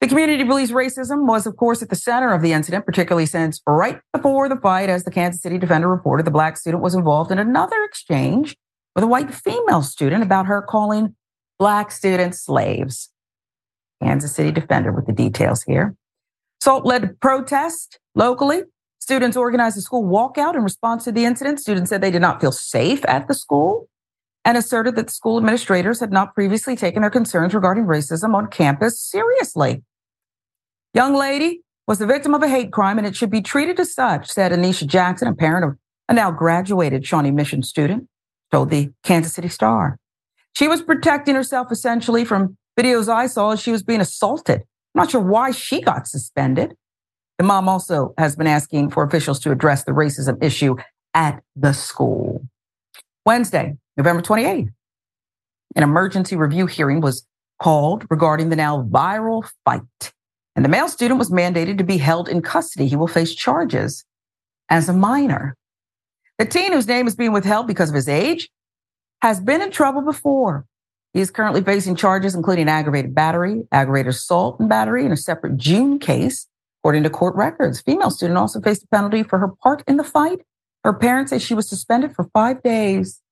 [0.00, 3.60] The community believes racism was, of course, at the center of the incident, particularly since
[3.66, 7.32] right before the fight, as the Kansas City Defender reported, the black student was involved
[7.32, 8.56] in another exchange
[8.94, 11.15] with a white female student about her calling
[11.58, 13.10] Black students slaves.
[14.02, 15.94] Kansas City Defender with the details here.
[16.60, 18.62] SALT led protest locally.
[18.98, 21.60] Students organized a school walkout in response to the incident.
[21.60, 23.88] Students said they did not feel safe at the school
[24.44, 28.48] and asserted that the school administrators had not previously taken their concerns regarding racism on
[28.48, 29.82] campus seriously.
[30.92, 33.94] Young lady was the victim of a hate crime and it should be treated as
[33.94, 38.08] such, said Anisha Jackson, a parent of a now graduated Shawnee Mission student,
[38.52, 39.98] told the Kansas City Star.
[40.56, 44.60] She was protecting herself essentially from videos I saw as she was being assaulted.
[44.60, 46.74] I'm not sure why she got suspended.
[47.36, 50.76] The mom also has been asking for officials to address the racism issue
[51.12, 52.42] at the school.
[53.26, 54.70] Wednesday, November 28th,
[55.74, 57.26] an emergency review hearing was
[57.60, 60.12] called regarding the now viral fight.
[60.54, 62.86] And the male student was mandated to be held in custody.
[62.86, 64.06] He will face charges
[64.70, 65.54] as a minor.
[66.38, 68.48] The teen whose name is being withheld because of his age
[69.22, 70.66] has been in trouble before.
[71.12, 75.56] He is currently facing charges including aggravated battery, aggravated assault and battery in a separate
[75.56, 76.46] June case,
[76.80, 77.80] according to court records.
[77.80, 80.42] Female student also faced a penalty for her part in the fight.
[80.84, 83.22] Her parents say she was suspended for five days.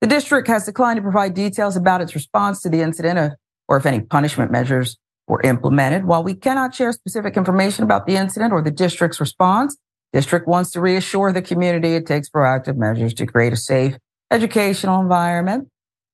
[0.00, 3.30] The district has declined to provide details about its response to the incident uh,
[3.68, 6.04] or if any punishment measures were implemented.
[6.04, 9.76] While we cannot share specific information about the incident or the district's response,
[10.12, 13.96] district wants to reassure the community it takes proactive measures to create a safe
[14.32, 15.68] educational environment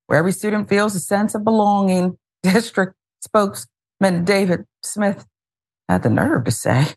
[0.07, 5.25] where every student feels a sense of belonging, district spokesman David Smith
[5.87, 6.87] had the nerve to say.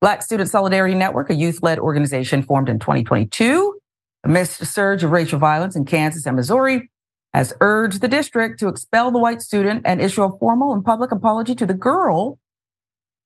[0.00, 3.78] Black Student Solidarity Network, a youth led organization formed in 2022
[4.24, 6.90] amidst a surge of racial violence in Kansas and Missouri,
[7.34, 11.12] has urged the district to expel the white student and issue a formal and public
[11.12, 12.38] apology to the girl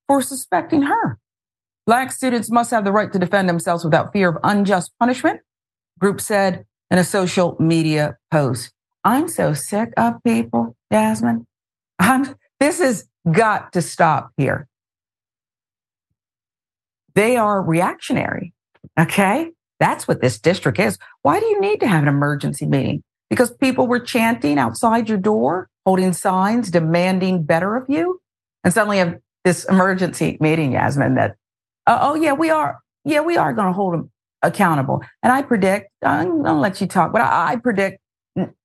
[0.07, 1.19] for suspecting her.
[1.87, 5.41] Black students must have the right to defend themselves without fear of unjust punishment.
[5.99, 8.71] Group said in a social media post.
[9.03, 11.47] I'm so sick of people, Jasmine.
[11.99, 14.69] I'm, this has got to stop here.
[17.15, 18.53] They are reactionary.
[19.01, 19.51] Okay.
[19.81, 20.99] That's what this district is.
[21.23, 23.03] Why do you need to have an emergency meeting?
[23.31, 28.21] Because people were chanting outside your door, holding signs, demanding better of you.
[28.65, 31.37] And suddenly have this emergency meeting, Yasmin, that,
[31.87, 32.79] uh, oh, yeah, we are.
[33.05, 34.12] Yeah, we are going to hold them
[34.43, 35.03] accountable.
[35.23, 37.99] And I predict, I'm going to let you talk, but I, I predict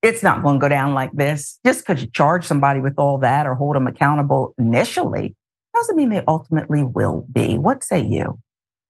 [0.02, 1.60] it's not going to go down like this.
[1.66, 5.36] Just because you charge somebody with all that or hold them accountable initially
[5.74, 7.58] doesn't mean they ultimately will be.
[7.58, 8.40] What say you?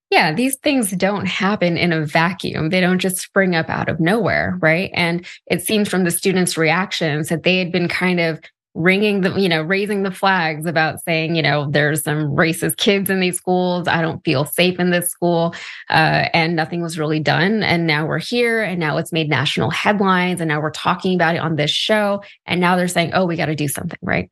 [0.09, 2.69] Yeah, these things don't happen in a vacuum.
[2.69, 4.89] They don't just spring up out of nowhere, right?
[4.93, 8.39] And it seems from the students' reactions that they had been kind of
[8.77, 13.09] ringing the, you know, raising the flags about saying, you know, there's some racist kids
[13.09, 13.87] in these schools.
[13.87, 15.55] I don't feel safe in this school.
[15.89, 17.63] Uh, and nothing was really done.
[17.63, 20.39] And now we're here and now it's made national headlines.
[20.39, 22.21] And now we're talking about it on this show.
[22.45, 24.29] And now they're saying, oh, we got to do something, right?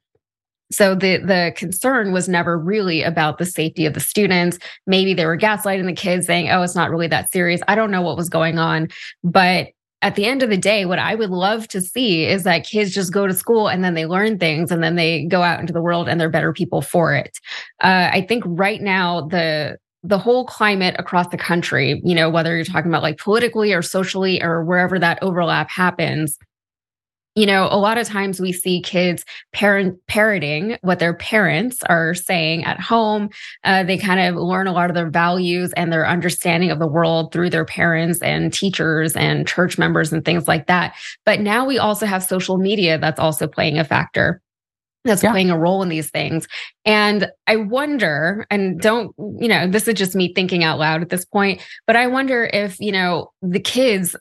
[0.72, 4.58] So the the concern was never really about the safety of the students.
[4.88, 7.92] Maybe they were gaslighting the kids saying, "Oh, it's not really that serious." I don't
[7.92, 8.90] know what was going on,
[9.24, 9.68] but
[10.06, 12.94] at the end of the day, what I would love to see is that kids
[12.94, 15.74] just go to school and then they learn things and then they go out into
[15.74, 17.40] the world and they're better people for it.
[17.82, 22.56] Uh, I think right now the the whole climate across the country, you know, whether
[22.56, 26.38] you're talking about like politically or socially or wherever that overlap happens,
[27.36, 32.14] you know, a lot of times we see kids parent parroting what their parents are
[32.14, 33.30] saying at home.
[33.66, 36.88] Uh, they kind of learn a lot of their values and their understanding of the
[36.88, 40.96] world through their parents and teachers and church members and things like that.
[41.26, 44.42] But now we also have social media that's also playing a factor
[45.06, 45.32] that's yeah.
[45.32, 46.48] playing a role in these things.
[46.84, 51.10] And I wonder, and don't, you know, this is just me thinking out loud at
[51.10, 54.16] this point, but I wonder if, you know, the kids,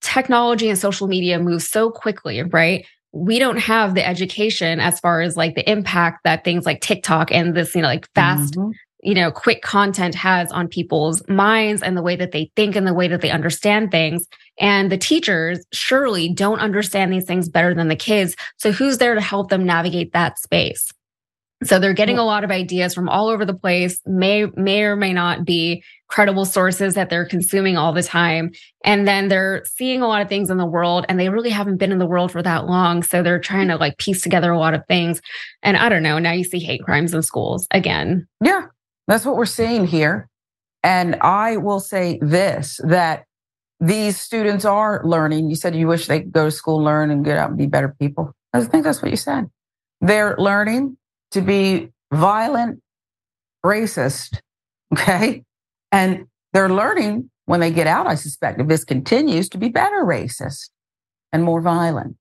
[0.00, 2.86] technology and social media move so quickly, right?
[3.12, 7.30] We don't have the education as far as like the impact that things like TikTok
[7.30, 8.70] and this, you know, like fast mm-hmm
[9.04, 12.86] you know, quick content has on people's minds and the way that they think and
[12.86, 14.26] the way that they understand things.
[14.58, 18.34] And the teachers surely don't understand these things better than the kids.
[18.56, 20.90] So who's there to help them navigate that space?
[21.62, 24.96] So they're getting a lot of ideas from all over the place, may, may or
[24.96, 28.50] may not be credible sources that they're consuming all the time.
[28.84, 31.78] And then they're seeing a lot of things in the world and they really haven't
[31.78, 33.02] been in the world for that long.
[33.02, 35.20] So they're trying to like piece together a lot of things.
[35.62, 38.26] And I don't know, now you see hate crimes in schools again.
[38.42, 38.66] Yeah.
[39.06, 40.28] That's what we're seeing here.
[40.82, 43.24] And I will say this that
[43.80, 45.50] these students are learning.
[45.50, 47.66] You said you wish they could go to school, learn, and get out and be
[47.66, 48.32] better people.
[48.52, 49.50] I think that's what you said.
[50.00, 50.96] They're learning
[51.32, 52.80] to be violent,
[53.64, 54.40] racist.
[54.92, 55.42] Okay.
[55.90, 60.04] And they're learning when they get out, I suspect, if this continues, to be better
[60.04, 60.70] racist
[61.32, 62.16] and more violent.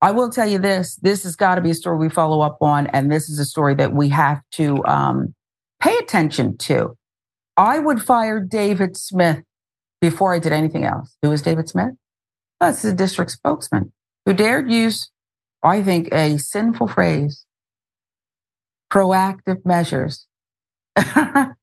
[0.00, 2.58] I will tell you this this has got to be a story we follow up
[2.60, 2.86] on.
[2.88, 5.34] And this is a story that we have to um,
[5.80, 6.96] pay attention to.
[7.56, 9.42] I would fire David Smith
[10.00, 11.16] before I did anything else.
[11.22, 11.94] Who is David Smith?
[12.60, 13.92] That's the district spokesman
[14.24, 15.10] who dared use,
[15.62, 17.44] I think, a sinful phrase
[18.92, 20.26] proactive measures.
[20.96, 21.54] the,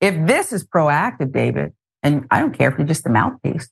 [0.00, 1.72] if this is proactive, David,
[2.02, 3.68] and I don't care if you're just the mouthpiece,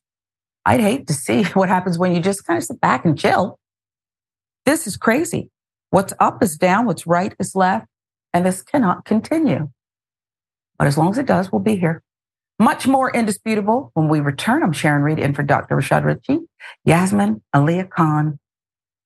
[0.64, 3.58] I'd hate to see what happens when you just kind of sit back and chill.
[4.64, 5.50] This is crazy.
[5.90, 7.86] What's up is down, what's right is left
[8.32, 9.70] and this cannot continue.
[10.78, 12.02] But as long as it does, we'll be here.
[12.58, 14.62] Much more indisputable when we return.
[14.62, 15.76] I'm Sharon Reed in for Dr.
[15.76, 16.40] Rashad Richey,
[16.84, 18.38] Yasmin Aliya Khan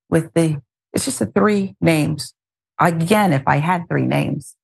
[0.09, 0.61] with the,
[0.93, 2.35] it's just the three names.
[2.79, 4.57] Again, if I had three names,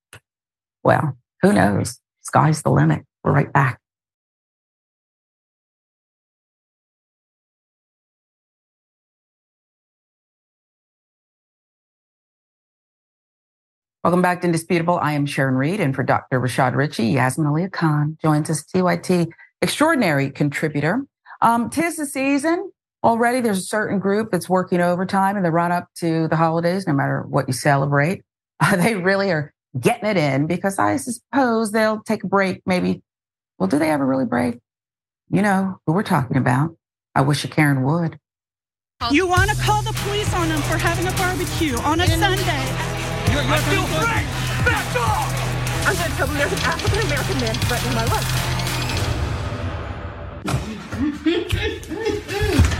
[0.83, 1.99] well, who knows?
[2.21, 3.03] Sky's the limit.
[3.23, 3.79] We're right back.
[14.03, 14.99] Welcome back to Indisputable.
[15.01, 16.41] I am Sharon Reed, and for Dr.
[16.41, 21.05] Rashad Richey, Yasmin Aliya Khan joins us, TYT extraordinary contributor.
[21.39, 22.69] Um, tis the season
[23.01, 23.39] already.
[23.39, 26.91] There's a certain group that's working overtime in the run up to the holidays, no
[26.91, 28.23] matter what you celebrate.
[28.59, 32.61] Uh, they really are getting it in because I suppose they'll take a break.
[32.65, 33.01] Maybe,
[33.57, 34.59] well, do they ever really break?
[35.29, 36.75] You know who we're talking about.
[37.15, 38.19] I wish a Karen would.
[39.11, 42.92] You want to call the police on them for having a barbecue on a Sunday?
[43.31, 44.23] You're, you're I feel free!
[44.65, 45.29] Back off!
[45.85, 48.53] I'm going to tell them there's an African American man threatening my life.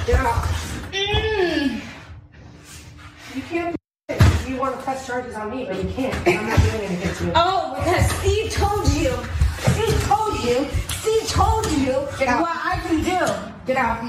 [0.06, 0.90] Get off.
[3.34, 3.76] You can't.
[4.48, 6.16] You want to press charges on me, but you can't.
[6.28, 7.32] I'm not doing anything to you.
[7.36, 9.12] Oh, because Steve told you.
[9.60, 10.68] Steve told you.
[10.90, 13.20] Steve told you what I can do.
[13.66, 14.04] Get out.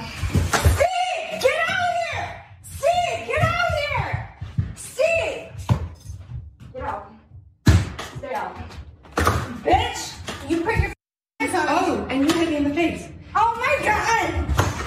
[9.65, 10.51] Bitch!
[10.51, 10.93] You put your
[11.41, 12.03] hands on oh, me.
[12.03, 13.09] Oh, and you hit me in the face.
[13.35, 14.29] Oh my god!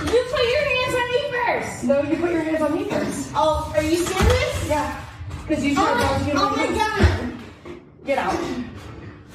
[0.05, 1.83] You put your hands on me first.
[1.83, 3.31] No, you put your hands on me first.
[3.33, 4.69] Oh, are you serious?
[4.69, 5.03] Yeah.
[5.47, 7.33] Because you tried oh, to Oh my god!
[8.05, 8.39] Get out.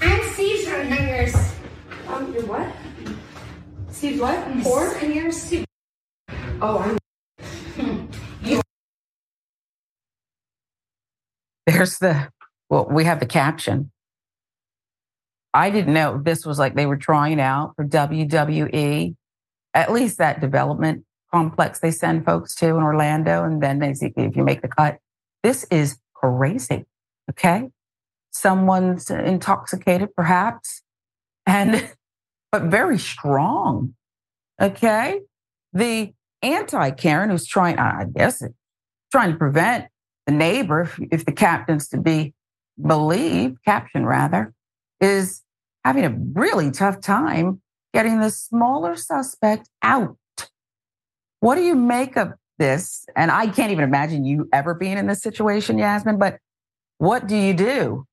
[0.00, 1.34] I'm Steve's friend, not yours.
[2.06, 2.72] Um, you're what?
[3.90, 4.66] Steve's what?
[4.66, 4.94] Or?
[4.98, 5.64] And you're Steve.
[6.60, 6.96] Oh, I'm.
[11.66, 12.31] There's the,
[12.72, 13.92] well, we have the caption.
[15.52, 19.14] I didn't know this was like they were trying out for WWE.
[19.74, 24.10] At least that development complex they send folks to in Orlando, and then they see
[24.16, 24.96] if you make the cut.
[25.42, 26.86] This is crazy.
[27.28, 27.68] Okay.
[28.30, 30.80] Someone's intoxicated, perhaps,
[31.44, 31.90] and
[32.52, 33.92] but very strong.
[34.58, 35.20] Okay.
[35.74, 38.42] The anti Karen who's trying, I guess,
[39.10, 39.88] trying to prevent
[40.24, 42.32] the neighbor, if, if the captain's to be
[42.80, 44.52] believed, caption rather,
[45.00, 45.42] is
[45.84, 47.60] having a really tough time
[47.92, 50.16] getting the smaller suspect out.
[51.40, 53.04] What do you make of this?
[53.16, 56.38] And I can't even imagine you ever being in this situation, Yasmin, but
[56.98, 58.06] what do you do?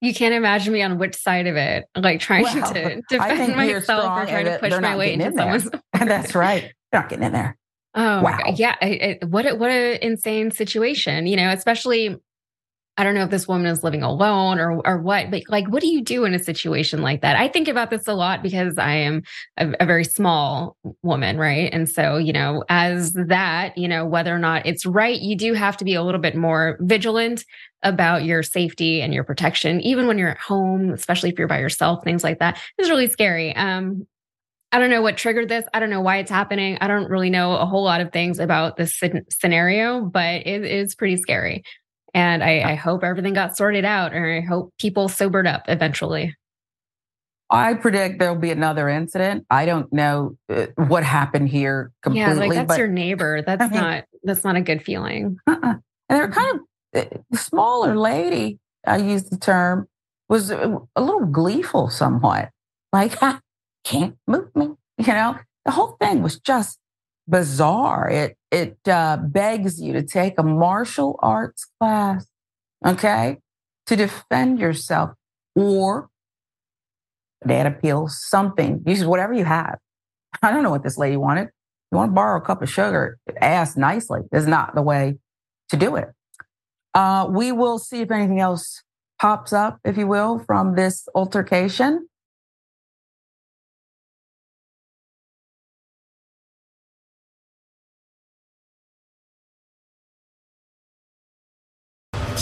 [0.00, 4.04] You can't imagine me on which side of it, like trying well, to defend myself
[4.04, 5.68] or trying to push my way into someone's.
[5.92, 6.72] That's right.
[6.92, 7.56] They're not getting in there.
[7.94, 8.38] Oh, wow.
[8.56, 8.76] yeah.
[8.82, 12.16] It, it, what a, what an insane situation, you know, especially
[12.96, 15.80] I don't know if this woman is living alone or or what, but like, what
[15.80, 17.36] do you do in a situation like that?
[17.36, 19.22] I think about this a lot because I am
[19.56, 21.72] a, a, very small woman, right?
[21.72, 25.54] And so, you know, as that, you know, whether or not it's right, you do
[25.54, 27.44] have to be a little bit more vigilant
[27.82, 31.58] about your safety and your protection, even when you're at home, especially if you're by
[31.58, 32.60] yourself, things like that.
[32.78, 33.54] It's really scary.
[33.56, 34.06] Um,
[34.70, 35.64] I don't know what triggered this.
[35.72, 36.78] I don't know why it's happening.
[36.80, 40.96] I don't really know a whole lot of things about this scenario, but it is
[40.96, 41.62] pretty scary.
[42.14, 46.34] And I, I hope everything got sorted out, or I hope people sobered up eventually.
[47.50, 49.46] I predict there'll be another incident.
[49.50, 52.32] I don't know uh, what happened here completely.
[52.32, 53.42] Yeah, like that's but, your neighbor.
[53.46, 55.36] That's I mean, not that's not a good feeling.
[55.46, 55.74] Uh-uh.
[56.08, 56.60] And they're kind
[56.94, 58.58] of uh, the smaller lady.
[58.86, 59.88] I use the term
[60.28, 62.50] was a little gleeful, somewhat.
[62.92, 63.18] Like,
[63.84, 64.70] can't move me.
[64.98, 66.78] You know, the whole thing was just
[67.28, 68.08] bizarre.
[68.08, 72.26] It it uh, begs you to take a martial arts class,
[72.84, 73.38] okay,
[73.86, 75.10] to defend yourself,
[75.54, 76.08] or
[77.46, 78.82] dad appeals something.
[78.86, 79.78] Use whatever you have.
[80.42, 81.48] I don't know what this lady wanted.
[81.92, 83.18] You want to borrow a cup of sugar?
[83.40, 84.20] Ask nicely.
[84.32, 85.18] Is not the way
[85.70, 86.08] to do it.
[86.94, 88.82] Uh, we will see if anything else
[89.20, 92.08] pops up, if you will, from this altercation.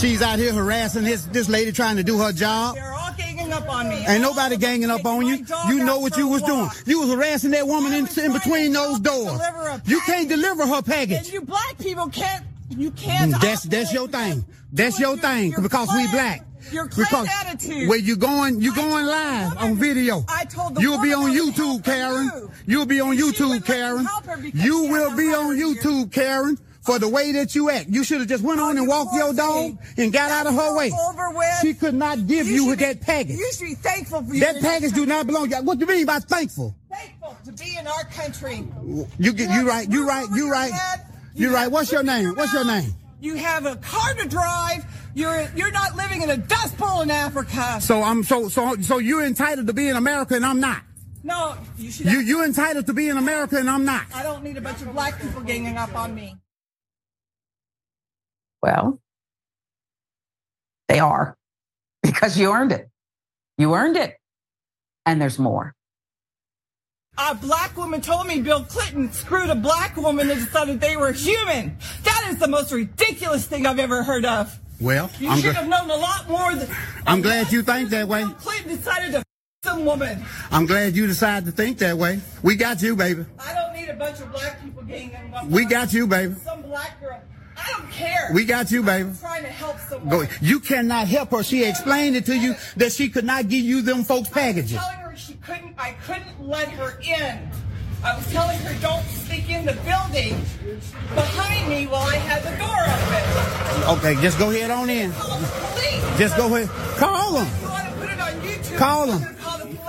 [0.03, 2.75] She's out here harassing this this lady trying to do her job.
[2.75, 4.05] They're all ganging up on me.
[4.05, 5.47] Ain't nobody ganging up on you.
[5.69, 6.69] You know what you was doing.
[6.87, 9.41] You was harassing that woman in, in between those doors.
[9.87, 11.19] You can't deliver her package.
[11.19, 12.45] And you black people can't.
[12.69, 13.33] You can't.
[13.33, 14.45] Mm, that's that's your thing.
[14.73, 16.45] That's your thing because we black.
[16.73, 17.89] Your because attitude.
[17.89, 18.61] Where you going?
[18.61, 20.25] You going live on video.
[20.29, 22.51] I told the You'll be on YouTube, Karen.
[22.67, 24.09] You'll be on YouTube, Karen.
[24.53, 27.89] You will be on YouTube, Karen for the way that you act.
[27.89, 30.77] You should have just went on and walked your dog and got out of her
[30.77, 30.91] way.
[31.61, 33.37] She could not give you, you that package.
[33.37, 34.41] You should be thankful for you.
[34.41, 34.93] that package.
[34.93, 35.49] Do not belong.
[35.51, 35.63] To you.
[35.63, 36.75] What do you mean by thankful?
[36.91, 38.65] Thankful to be in our country.
[39.19, 39.89] You get you right.
[39.89, 40.27] You right.
[40.35, 40.73] You right.
[41.35, 41.71] You right.
[41.71, 42.35] What's your name?
[42.35, 42.93] What's your name?
[43.21, 44.85] You have a car to drive.
[45.15, 47.81] You're you're not living in a dust bowl in Africa.
[47.81, 50.83] So I'm so so so you're entitled to be in America and I'm not.
[51.23, 52.07] No, you should.
[52.07, 54.07] You you entitled to be in America and I'm not.
[54.13, 56.35] I don't need a bunch of black people ganging up on me.
[58.63, 59.01] Well,
[60.89, 61.37] they are
[62.03, 62.89] because you earned it.
[63.59, 64.17] You earned it.
[65.05, 65.75] And there's more.
[67.19, 71.13] A black woman told me Bill Clinton screwed a black woman and decided they were
[71.13, 71.77] human.
[72.05, 74.59] That is the most ridiculous thing I've ever heard of.
[74.81, 76.75] Well, you I'm should have known a lot more than.
[77.07, 78.25] I'm glad you think that way.
[78.25, 79.23] Bill Clinton decided to
[79.63, 80.25] some woman.
[80.51, 82.21] I'm glad you decided to think that way.
[82.43, 83.25] We got you, baby.
[83.39, 85.13] I don't need a bunch of black people getting.
[85.51, 86.35] We got you, baby.
[86.43, 87.21] Some black girl.
[87.57, 88.31] I don't care.
[88.33, 89.09] We got you, baby.
[89.09, 90.09] I'm trying to help someone.
[90.09, 90.27] Go.
[90.41, 91.43] You cannot help her.
[91.43, 94.77] She explained it to you that she could not give you them folks packages.
[94.77, 95.75] I was telling her she couldn't.
[95.79, 97.51] I couldn't let her in.
[98.05, 100.35] I was telling her don't sneak in the building
[101.15, 102.83] behind me while I had the door
[103.87, 103.99] open.
[103.99, 105.13] Okay, just go ahead on in.
[105.13, 106.19] Call the police.
[106.19, 106.69] Just go ahead.
[106.99, 107.49] Call them.
[107.63, 108.77] You want to put it on YouTube?
[108.77, 109.37] Call them.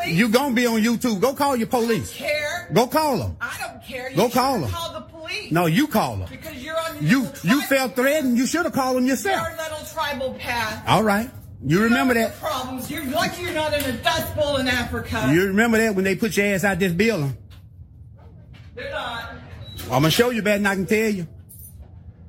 [0.04, 0.18] Police?
[0.18, 1.22] You gonna be on YouTube?
[1.22, 2.14] Go call your police.
[2.14, 2.70] care.
[2.74, 3.38] Go call them.
[3.40, 4.10] I don't care.
[4.10, 4.70] You go call them.
[4.70, 5.52] Call the police.
[5.52, 6.28] No, you call them.
[6.30, 8.38] Because you're on you you felt threatened.
[8.38, 9.48] You should have called them yourself.
[9.48, 10.84] Your little tribal path.
[10.88, 11.30] All right.
[11.66, 12.38] You, you remember that?
[12.40, 12.92] Problems.
[12.92, 15.30] You're lucky you're not in a dust bowl in Africa.
[15.32, 17.38] You remember that when they put your ass out this building?
[18.76, 19.30] They're not.
[19.84, 21.28] I'm gonna show you better than I can tell you.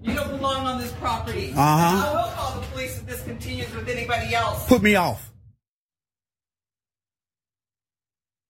[0.02, 1.50] You don't belong on this property.
[1.52, 2.06] Uh huh.
[2.06, 4.66] I will call the police if this continues with anybody else.
[4.68, 5.30] Put me off.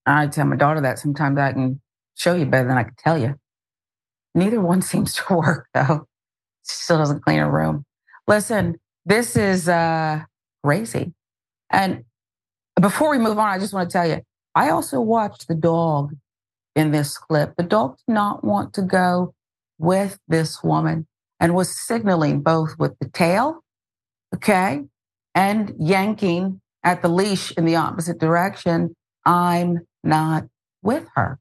[0.06, 1.80] I tell my daughter that sometimes I can
[2.14, 3.34] show you better than I can tell you.
[4.34, 6.06] Neither one seems to work though.
[6.66, 7.84] She still doesn't clean a room.
[8.26, 10.22] Listen, this is uh
[10.62, 11.12] crazy.
[11.70, 12.04] And
[12.80, 14.20] before we move on, I just want to tell you,
[14.54, 16.14] I also watched the dog
[16.74, 17.54] in this clip.
[17.56, 19.34] The dog did not want to go
[19.78, 21.06] with this woman
[21.40, 23.62] and was signaling both with the tail,
[24.34, 24.84] okay,
[25.34, 28.94] and yanking at the leash in the opposite direction.
[29.24, 30.44] I'm not
[30.82, 31.38] with her.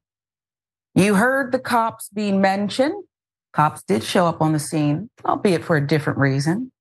[0.95, 3.03] You heard the cops being mentioned.
[3.51, 6.71] Cops did show up on the scene, albeit for a different reason.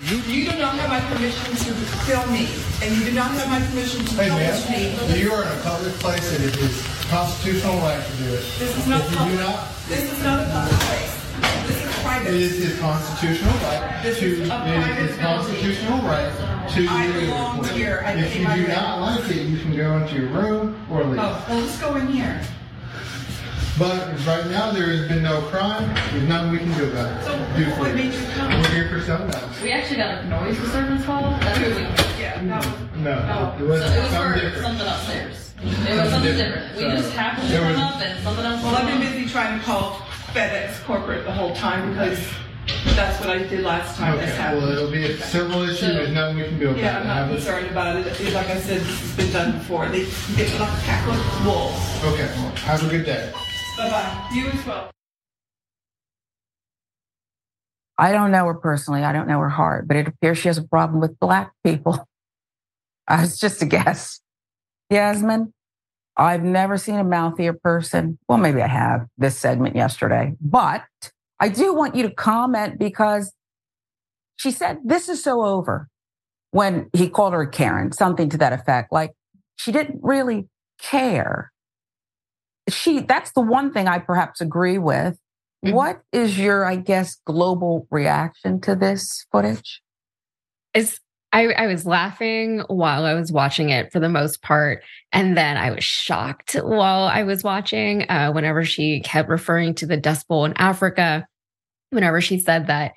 [0.00, 1.74] You, you do not have my permission to
[2.06, 2.46] film me,
[2.82, 5.20] and you do not have my permission to Hey, publish ma'am, me.
[5.20, 8.46] you are in a public place and it is constitutional right to do it.
[8.62, 9.38] This is not If you public.
[9.38, 10.78] do not, This is not a public
[12.22, 12.34] place.
[12.34, 16.32] Is it is his constitutional right This to, is it is his constitutional right
[16.74, 18.02] to I do belong here.
[18.04, 18.68] I If you do rent.
[18.68, 21.18] not like it, you can go into your room or leave.
[21.20, 22.40] Oh, well, let's go in here.
[23.78, 27.24] But right now, there has been no crime, there's nothing we can do about it.
[27.24, 28.50] So Do what made you come?
[28.50, 29.62] We're here for something else.
[29.62, 31.22] We actually got a noise disturbance call.
[31.40, 31.82] That's what we.
[32.20, 32.74] Yeah, that was.
[32.98, 33.62] No, Oh.
[33.62, 34.66] it wasn't it was something for different.
[34.66, 35.54] something upstairs.
[35.62, 36.76] It was something different.
[36.76, 38.62] We just happened to come was- up and something else.
[38.64, 40.02] Well, I've been busy trying to call
[40.38, 42.18] FedEx corporate the whole time because
[42.94, 44.62] that's what I did last time this Okay, happened.
[44.62, 46.82] well, it'll be a civil issue, there's nothing we can do about it.
[46.82, 48.06] Yeah, I'm not Have it- concerned about it.
[48.20, 49.88] It- Like I said, this has been done before.
[49.88, 50.04] They
[50.36, 52.04] get like a pack of wolves.
[52.04, 53.32] Okay, well, have a good day.
[53.76, 54.28] Bye-bye.
[54.32, 54.90] You as well.
[58.00, 59.02] I don't know her personally.
[59.02, 62.06] I don't know her heart, but it appears she has a problem with black people.
[63.10, 64.20] Uh, it's just a guess.
[64.90, 65.54] Yasmin,
[66.18, 68.18] I've never seen a mouthier person.
[68.28, 70.82] Well, maybe I have this segment yesterday, but
[71.38, 73.32] I do want you to comment because
[74.36, 75.88] she said this is so over
[76.50, 78.92] when he called her Karen, something to that effect.
[78.92, 79.12] Like
[79.56, 80.48] she didn't really
[80.80, 81.52] care.
[82.68, 85.18] She, that's the one thing I perhaps agree with.
[85.64, 85.72] Mhm.
[85.72, 89.82] What is your, I guess, global reaction to this footage?
[90.74, 90.98] Is
[91.32, 94.82] I, I was laughing while I was watching it for the most part.
[95.12, 99.86] And then I was shocked while I was watching, uh, whenever she kept referring to
[99.86, 101.26] the Dust Bowl in Africa,
[101.90, 102.92] whenever she said that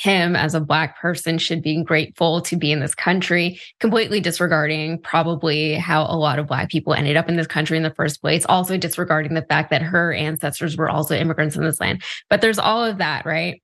[0.00, 4.98] him as a Black person should be grateful to be in this country, completely disregarding
[4.98, 8.20] probably how a lot of Black people ended up in this country in the first
[8.22, 12.02] place, also disregarding the fact that her ancestors were also immigrants in this land.
[12.30, 13.62] But there's all of that, right?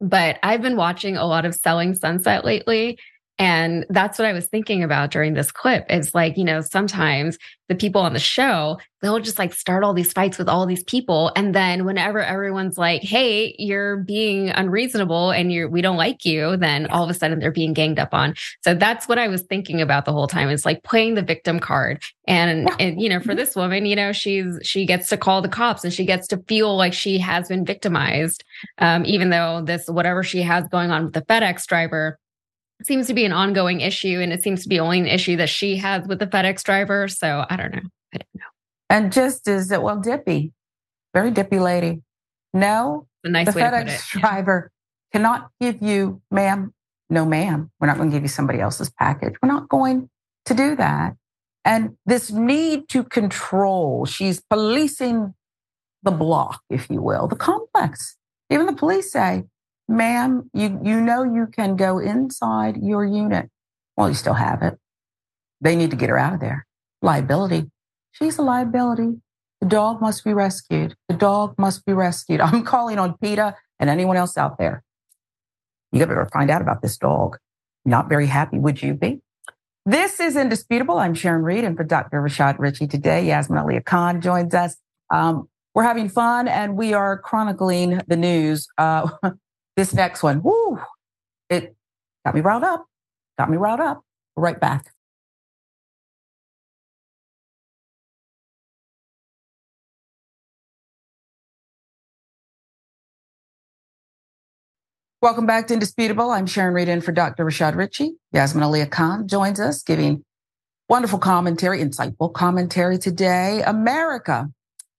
[0.00, 2.98] But I've been watching a lot of Selling Sunset lately.
[3.38, 5.86] And that's what I was thinking about during this clip.
[5.88, 9.92] It's like, you know, sometimes the people on the show, they'll just like start all
[9.92, 11.30] these fights with all these people.
[11.36, 16.56] And then whenever everyone's like, hey, you're being unreasonable and you're, we don't like you,
[16.56, 18.34] then all of a sudden they're being ganged up on.
[18.64, 20.48] So that's what I was thinking about the whole time.
[20.48, 22.02] It's like playing the victim card.
[22.26, 25.48] And, and, you know, for this woman, you know, she's, she gets to call the
[25.48, 28.42] cops and she gets to feel like she has been victimized.
[28.78, 32.18] Um, even though this, whatever she has going on with the FedEx driver,
[32.86, 35.48] seems to be an ongoing issue and it seems to be only an issue that
[35.48, 37.08] she has with the FedEx driver.
[37.08, 37.88] So I don't know.
[38.14, 38.46] I don't know.
[38.90, 40.52] And just as that, well, dippy,
[41.14, 42.02] very dippy lady.
[42.54, 44.20] No, nice the way to put FedEx it.
[44.20, 44.70] driver
[45.12, 46.72] cannot give you, ma'am,
[47.10, 49.34] no, ma'am, we're not going to give you somebody else's package.
[49.42, 50.10] We're not going
[50.46, 51.16] to do that.
[51.64, 55.34] And this need to control, she's policing
[56.02, 58.16] the block, if you will, the complex.
[58.50, 59.44] Even the police say,
[59.88, 63.50] ma'am, you, you know you can go inside your unit.
[63.96, 64.78] Well, you still have it.
[65.60, 66.66] They need to get her out of there.
[67.02, 67.70] Liability.
[68.12, 69.20] She's a liability.
[69.60, 70.94] The dog must be rescued.
[71.08, 72.40] The dog must be rescued.
[72.42, 74.82] I'm calling on PETA and anyone else out there.
[75.90, 77.38] You better find out about this dog.
[77.84, 79.20] Not very happy, would you be?
[79.86, 80.98] This is Indisputable.
[80.98, 82.20] I'm Sharon Reed, and for Dr.
[82.20, 84.76] Rashad Richey today, Yasmin Ali Khan joins us.
[85.10, 88.68] Um, we're having fun, and we are chronicling the news.
[88.76, 89.08] Uh,
[89.78, 90.80] this next one, whoo,
[91.48, 91.76] it
[92.24, 92.84] got me riled up.
[93.38, 94.02] Got me riled up.
[94.36, 94.92] Right back.
[105.22, 106.30] Welcome back to Indisputable.
[106.30, 107.44] I'm Sharon Reed in for Dr.
[107.44, 108.16] Rashad Richey.
[108.32, 110.24] Yasmin Ali Khan joins us, giving
[110.88, 113.62] wonderful commentary, insightful commentary today.
[113.64, 114.48] America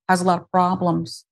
[0.08, 1.26] has a lot of problems.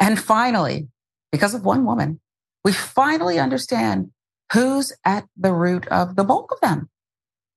[0.00, 0.88] And finally,
[1.30, 2.20] because of one woman,
[2.66, 4.10] we finally understand
[4.52, 6.90] who's at the root of the bulk of them.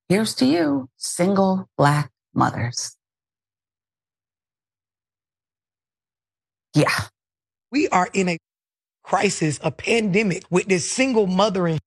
[0.08, 2.96] Here's to you, single Black mothers.
[6.76, 6.94] Yeah.
[7.72, 8.38] We are in a
[9.04, 11.80] crisis, a pandemic with this single mothering.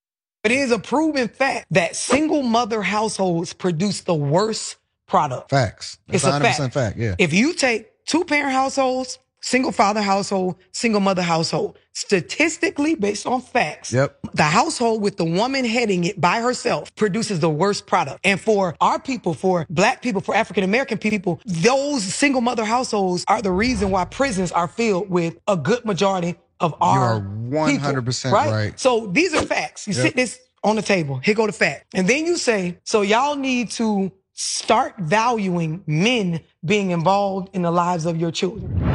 [0.42, 5.48] But it is a proven fact that single mother households produce the worst product.
[5.50, 5.96] Facts.
[6.08, 6.74] It's That's a 100% fact.
[6.74, 6.98] fact.
[6.98, 7.14] Yeah.
[7.20, 11.78] If you take two parent households, single father household, single mother household.
[11.94, 14.18] Statistically, based on facts, Yep.
[14.34, 18.20] the household with the woman heading it by herself produces the worst product.
[18.24, 23.24] And for our people, for black people, for African American people, those single mother households
[23.28, 27.18] are the reason why prisons are filled with a good majority of our
[27.50, 28.78] you are 100% people, right.
[28.78, 29.86] So these are facts.
[29.88, 30.02] You Yep.
[30.06, 31.16] sit this on the table.
[31.24, 31.86] Here go the fact.
[31.94, 37.70] And then you say, so y'all need to start valuing men being involved in the
[37.70, 38.91] lives of your children.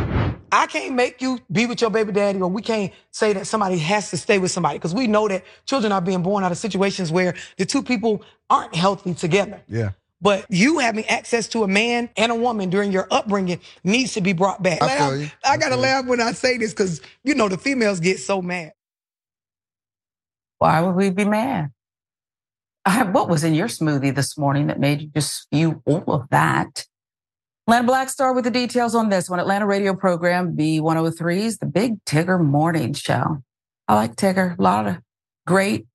[0.51, 3.77] I can't make you be with your baby daddy, or we can't say that somebody
[3.79, 6.57] has to stay with somebody because we know that children are being born out of
[6.57, 9.61] situations where the two people aren't healthy together.
[9.67, 9.91] Yeah.
[10.19, 14.21] But you having access to a man and a woman during your upbringing needs to
[14.21, 14.81] be brought back.
[14.81, 15.31] I feel Laugh- you.
[15.45, 18.73] I gotta laugh when I say this because you know the females get so mad.
[20.57, 21.69] Why would we be mad?
[22.83, 26.29] I, what was in your smoothie this morning that made you just spew all of
[26.29, 26.85] that?
[27.67, 29.41] Atlanta Black Star with the details on this one.
[29.41, 33.43] Atlanta radio program V103's The Big Tigger Morning Show.
[33.89, 34.57] I like Tigger.
[34.57, 34.99] A lot of
[35.45, 35.85] great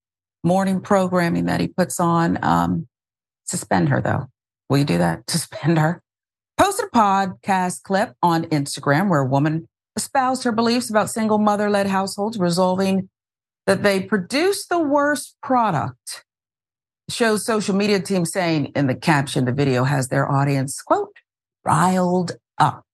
[0.44, 2.38] morning programming that he puts on.
[2.44, 2.88] Um,
[3.46, 4.26] suspend her though.
[4.68, 5.22] Will you do that?
[5.30, 6.02] Suspend her.
[6.58, 9.66] Posted a podcast clip on Instagram where a woman
[9.96, 13.08] espoused her beliefs about single mother led households, resolving
[13.66, 16.26] that they produce the worst product.
[17.08, 21.16] Shows social media team saying in the caption, the video has their audience, quote,
[21.64, 22.84] riled up.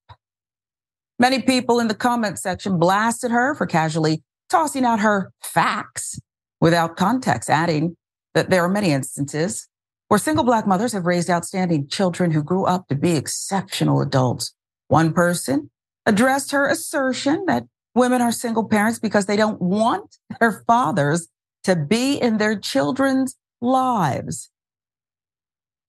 [1.19, 6.21] Many people in the comment section blasted her for casually tossing out her facts
[6.61, 7.97] without context, adding
[8.35, 9.69] that there are many instances
[10.09, 14.55] where single black mothers have raised outstanding children who grew up to be exceptional adults.
[14.89, 15.71] One person
[16.07, 17.65] addressed her assertion that
[17.95, 21.29] women are single parents because they don't want their fathers
[21.65, 24.51] to be in their children's lives.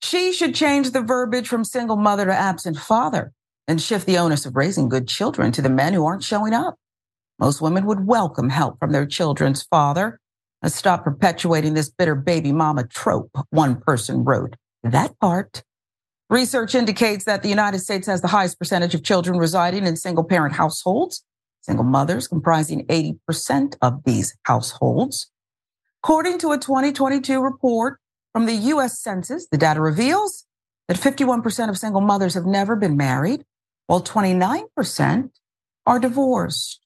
[0.01, 3.33] She should change the verbiage from single mother to absent father
[3.67, 6.75] and shift the onus of raising good children to the men who aren't showing up.
[7.37, 10.19] Most women would welcome help from their children's father
[10.61, 14.55] and stop perpetuating this bitter baby mama trope, one person wrote.
[14.83, 15.63] That part.
[16.29, 20.23] Research indicates that the United States has the highest percentage of children residing in single
[20.23, 21.23] parent households,
[21.61, 25.31] single mothers comprising 80% of these households.
[26.03, 27.99] According to a 2022 report
[28.33, 30.45] from the US Census, the data reveals
[30.87, 33.45] that 51% of single mothers have never been married,
[33.87, 35.29] while 29%
[35.85, 36.79] are divorced.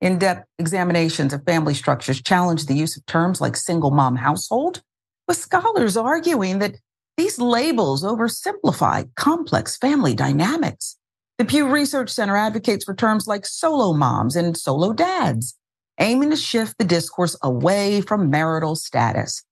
[0.00, 4.82] In depth examinations of family structures challenge the use of terms like single mom household,
[5.26, 6.76] with scholars arguing that
[7.16, 10.98] these labels oversimplify complex family dynamics.
[11.38, 15.56] The Pew Research Center advocates for terms like solo moms and solo dads,
[15.98, 19.42] aiming to shift the discourse away from marital status.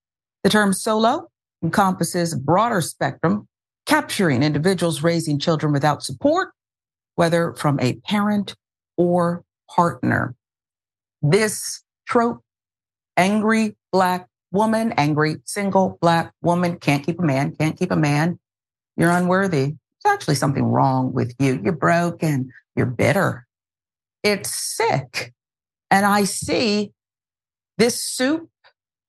[0.43, 1.28] The term solo
[1.62, 3.49] encompasses a broader spectrum,
[3.86, 6.51] capturing individuals raising children without support,
[7.14, 8.57] whether from a parent
[8.97, 10.34] or partner.
[11.20, 12.43] This trope,
[13.16, 18.38] angry black woman, angry single black woman, can't keep a man, can't keep a man.
[18.97, 19.74] You're unworthy.
[20.05, 21.61] There's actually something wrong with you.
[21.62, 22.51] You're broken.
[22.74, 23.47] You're bitter.
[24.22, 25.32] It's sick.
[25.90, 26.93] And I see
[27.78, 28.49] this soup,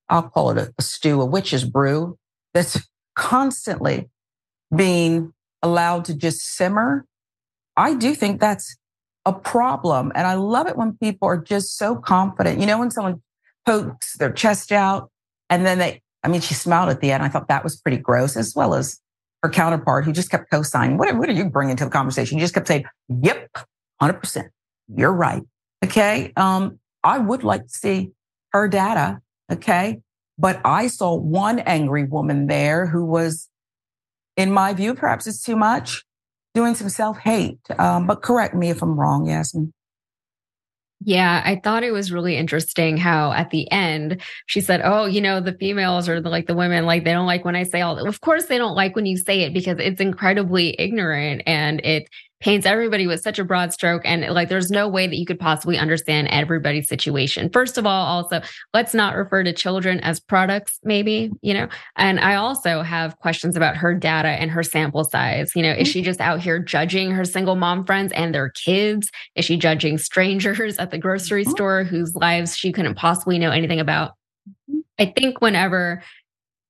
[0.10, 2.18] I'll call it a, a stew, a witch's brew,
[2.54, 2.80] that's
[3.16, 4.10] constantly
[4.76, 7.06] being allowed to just simmer.
[7.78, 8.76] I do think that's
[9.26, 10.12] a problem.
[10.16, 12.60] And I love it when people are just so confident.
[12.60, 13.22] You know, when someone
[13.66, 15.10] pokes their chest out
[15.49, 17.24] and then they, I mean, she smiled at the end.
[17.24, 18.99] I thought that was pretty gross, as well as
[19.41, 20.97] her counterpart who just kept co signing.
[20.97, 22.38] What, what are you bringing to the conversation?
[22.38, 23.49] You just kept saying, yep,
[24.01, 24.49] 100%.
[24.95, 25.43] You're right.
[25.84, 26.32] Okay.
[26.38, 28.12] Um, I would like to see
[28.51, 29.20] her data.
[29.52, 30.00] Okay.
[30.38, 33.50] But I saw one angry woman there who was,
[34.36, 36.04] in my view, perhaps it's too much,
[36.54, 37.60] doing some self hate.
[37.78, 39.74] Um, but correct me if I'm wrong, Yasmin.
[41.06, 45.20] Yeah, I thought it was really interesting how at the end she said, "Oh, you
[45.20, 47.82] know, the females or the, like the women, like they don't like when I say
[47.82, 48.00] all.
[48.08, 52.08] Of course, they don't like when you say it because it's incredibly ignorant and it
[52.44, 55.39] paints everybody with such a broad stroke and like there's no way that you could
[55.39, 57.50] possibly understand everybody's situation.
[57.50, 58.41] First of all, also
[58.74, 61.70] let's not refer to children as products, maybe you know.
[61.96, 65.54] And I also have questions about her data and her sample size.
[65.56, 69.10] You know, is she just out here judging her single mom friends and their kids?
[69.36, 71.52] Is she judging strangers at the grocery mm-hmm.
[71.52, 74.16] store whose lives she couldn't possibly know anything about?
[75.00, 76.04] I think whenever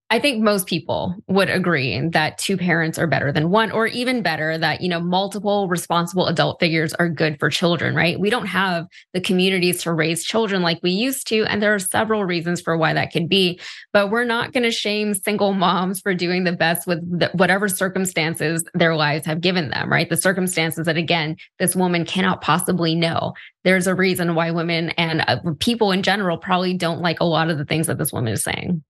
[0.09, 4.21] I think most people would agree that two parents are better than one, or even
[4.21, 8.19] better that, you know, multiple responsible adult figures are good for children, right?
[8.19, 11.45] We don't have the communities to raise children like we used to.
[11.45, 13.59] And there are several reasons for why that could be.
[13.91, 16.99] But we're not going to shame single moms for doing the best with
[17.33, 20.09] whatever circumstances their lives have given them, right?
[20.09, 23.33] The circumstances that, again, this woman cannot possibly know.
[23.63, 27.49] There's a reason why women and uh, people in general probably don't like a lot
[27.49, 28.83] of the things that this woman is saying.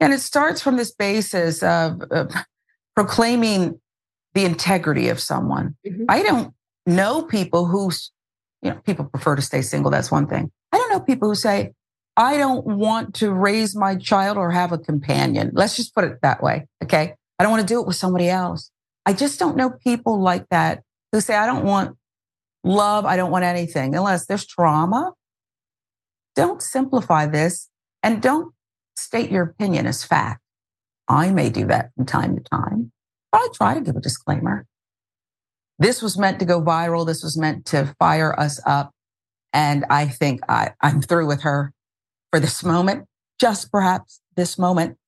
[0.00, 2.32] And it starts from this basis of, of
[2.94, 3.80] proclaiming
[4.34, 5.76] the integrity of someone.
[5.86, 6.04] Mm-hmm.
[6.08, 6.54] I don't
[6.86, 7.90] know people who,
[8.62, 9.90] you know, people prefer to stay single.
[9.90, 10.50] That's one thing.
[10.72, 11.72] I don't know people who say,
[12.16, 15.52] I don't want to raise my child or have a companion.
[15.54, 16.66] Let's just put it that way.
[16.82, 17.14] Okay.
[17.38, 18.70] I don't want to do it with somebody else.
[19.06, 20.82] I just don't know people like that
[21.12, 21.96] who say, I don't want
[22.64, 23.04] love.
[23.04, 25.12] I don't want anything unless there's trauma.
[26.34, 27.68] Don't simplify this
[28.02, 28.52] and don't
[28.98, 30.40] state your opinion as fact.
[31.08, 32.92] I may do that from time to time,
[33.32, 34.66] but I try to give a disclaimer.
[35.78, 37.06] This was meant to go viral.
[37.06, 38.92] This was meant to fire us up.
[39.52, 41.72] And I think I, I'm through with her
[42.30, 43.06] for this moment,
[43.40, 44.98] just perhaps this moment.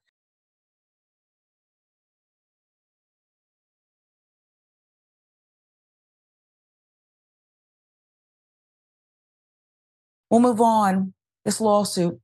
[10.31, 11.13] We'll move on.
[11.45, 12.21] This lawsuit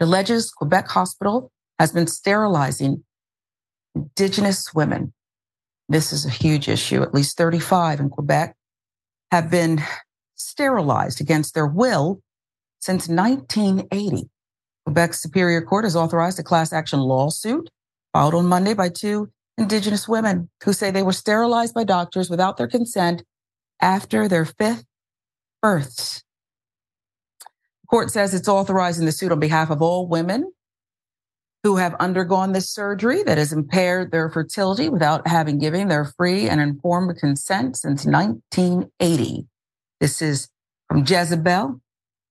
[0.00, 3.04] alleges Quebec Hospital has been sterilizing
[3.94, 5.12] Indigenous women.
[5.88, 7.02] This is a huge issue.
[7.02, 8.54] At least 35 in Quebec
[9.32, 9.82] have been
[10.34, 12.20] sterilized against their will
[12.80, 14.28] since 1980.
[14.86, 17.70] Quebec's Superior Court has authorized a class action lawsuit
[18.12, 22.56] filed on Monday by two Indigenous women who say they were sterilized by doctors without
[22.56, 23.24] their consent
[23.80, 24.84] after their fifth
[25.60, 26.22] births.
[27.90, 30.52] Court says it's authorizing the suit on behalf of all women
[31.64, 36.48] who have undergone this surgery that has impaired their fertility without having given their free
[36.48, 39.46] and informed consent since 1980.
[40.00, 40.48] This is
[40.86, 41.80] from Jezebel,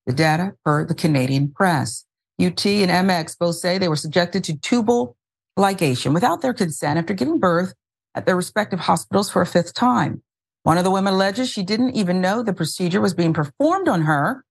[0.05, 2.05] the data per the Canadian press.
[2.39, 5.17] UT and MX both say they were subjected to tubal
[5.57, 7.73] ligation without their consent after giving birth
[8.15, 10.21] at their respective hospitals for a fifth time.
[10.63, 14.03] One of the women alleges she didn't even know the procedure was being performed on
[14.03, 14.43] her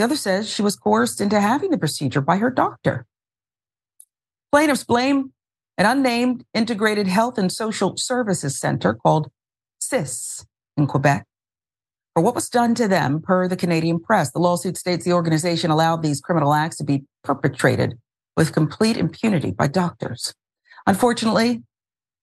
[0.00, 3.04] the other says she was coerced into having the procedure by her doctor.
[4.50, 5.34] Plaintiffs blame
[5.76, 9.30] an unnamed integrated health and social services center called
[9.78, 10.46] CIS
[10.78, 11.26] in Quebec
[12.14, 14.30] for what was done to them per the Canadian press.
[14.30, 17.98] The lawsuit states the organization allowed these criminal acts to be perpetrated
[18.38, 20.32] with complete impunity by doctors.
[20.86, 21.62] Unfortunately,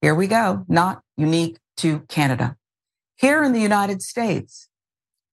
[0.01, 2.55] here we go, not unique to Canada.
[3.17, 4.66] Here in the United States,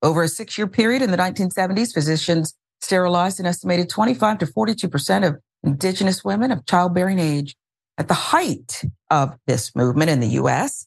[0.04, 5.26] over a six year period in the 1970s, physicians sterilized an estimated 25 to 42%
[5.26, 7.56] of Indigenous women of childbearing age.
[7.96, 10.86] At the height of this movement in the US,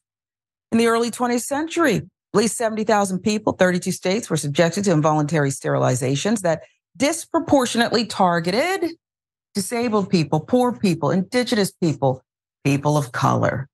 [0.71, 2.03] in the early 20th century, at
[2.33, 6.63] least 70,000 people, 32 states were subjected to involuntary sterilizations that
[6.95, 8.91] disproportionately targeted
[9.55, 12.21] disabled people, poor people, indigenous people,
[12.63, 13.67] people of color.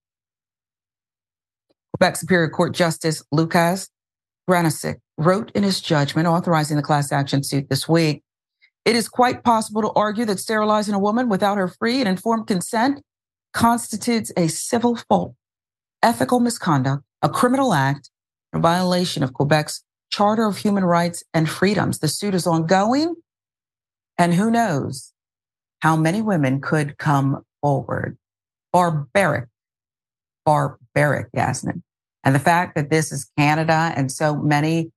[1.94, 3.90] Quebec Superior Court Justice Lucas
[4.50, 8.24] Granosik wrote in his judgment authorizing the class action suit this week.
[8.86, 12.48] It is quite possible to argue that sterilizing a woman without her free and informed
[12.48, 13.02] consent
[13.54, 15.36] constitutes a civil fault,
[16.02, 18.10] ethical misconduct, a criminal act,
[18.52, 22.00] a violation of Quebec's Charter of Human Rights and Freedoms.
[22.00, 23.16] The suit is ongoing,
[24.18, 25.14] and who knows
[25.80, 28.18] how many women could come forward.
[28.72, 29.48] Barbaric,
[30.46, 31.84] barbaric, Yasmin.
[32.24, 34.92] And the fact that this is Canada and so many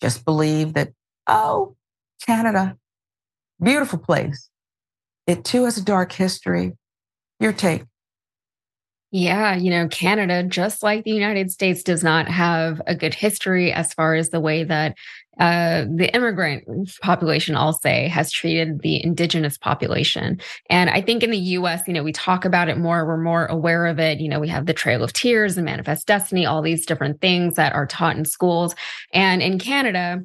[0.00, 0.92] just believe that,
[1.26, 1.76] oh,
[2.24, 2.76] Canada,
[3.62, 4.50] beautiful place.
[5.26, 6.72] It too has a dark history.
[7.40, 7.84] Your take.
[9.12, 13.72] Yeah, you know, Canada, just like the United States, does not have a good history
[13.72, 14.96] as far as the way that
[15.38, 16.64] uh, the immigrant
[17.02, 20.40] population, I'll say, has treated the indigenous population.
[20.70, 23.46] And I think in the US, you know, we talk about it more, we're more
[23.46, 24.18] aware of it.
[24.18, 27.54] You know, we have the Trail of Tears and Manifest Destiny, all these different things
[27.56, 28.74] that are taught in schools.
[29.12, 30.22] And in Canada,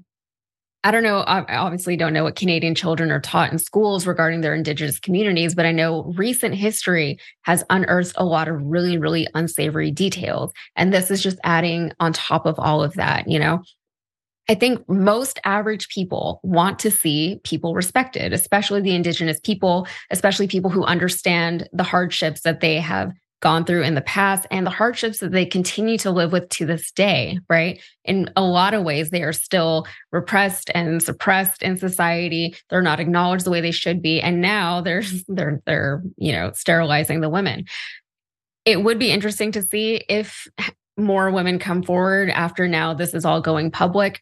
[0.84, 1.20] I don't know.
[1.20, 5.54] I obviously don't know what Canadian children are taught in schools regarding their Indigenous communities,
[5.54, 10.52] but I know recent history has unearthed a lot of really, really unsavory details.
[10.76, 13.62] And this is just adding on top of all of that, you know?
[14.52, 20.46] I think most average people want to see people respected, especially the Indigenous people, especially
[20.46, 24.72] people who understand the hardships that they have gone through in the past and the
[24.72, 27.82] hardships that they continue to live with to this day, right?
[28.04, 32.54] In a lot of ways, they are still repressed and suppressed in society.
[32.70, 34.20] They're not acknowledged the way they should be.
[34.20, 37.68] And now they're, they're, they're, you know, sterilizing the women.
[38.66, 40.46] It would be interesting to see if
[40.98, 44.22] more women come forward after now this is all going public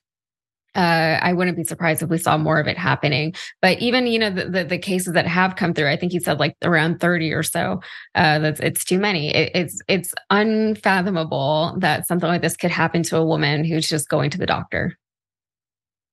[0.75, 3.33] uh, I wouldn't be surprised if we saw more of it happening.
[3.61, 6.19] But even you know the, the, the cases that have come through, I think you
[6.19, 7.81] said like around thirty or so.
[8.15, 9.33] Uh, that's it's too many.
[9.33, 14.09] It, it's it's unfathomable that something like this could happen to a woman who's just
[14.09, 14.97] going to the doctor.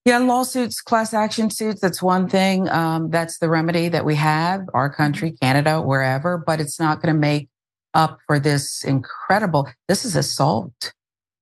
[0.06, 2.68] Yeah, lawsuits, class action suits, that's one thing.
[2.68, 7.12] Um, that's the remedy that we have, our country, Canada, wherever, but it's not going
[7.12, 7.48] to make
[7.92, 10.92] up for this incredible, this is assault.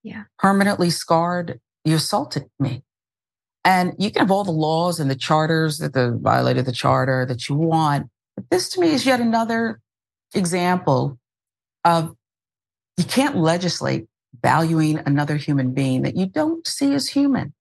[0.03, 0.23] Yeah.
[0.39, 1.61] Permanently scarred.
[1.85, 2.85] You assaulted me.
[3.65, 7.25] And you can have all the laws and the charters that the violated the charter
[7.27, 8.09] that you want.
[8.37, 9.81] But this to me is yet another
[10.35, 11.19] example
[11.85, 12.15] of
[12.97, 14.07] you can't legislate
[14.43, 17.55] valuing another human being that you don't see as human.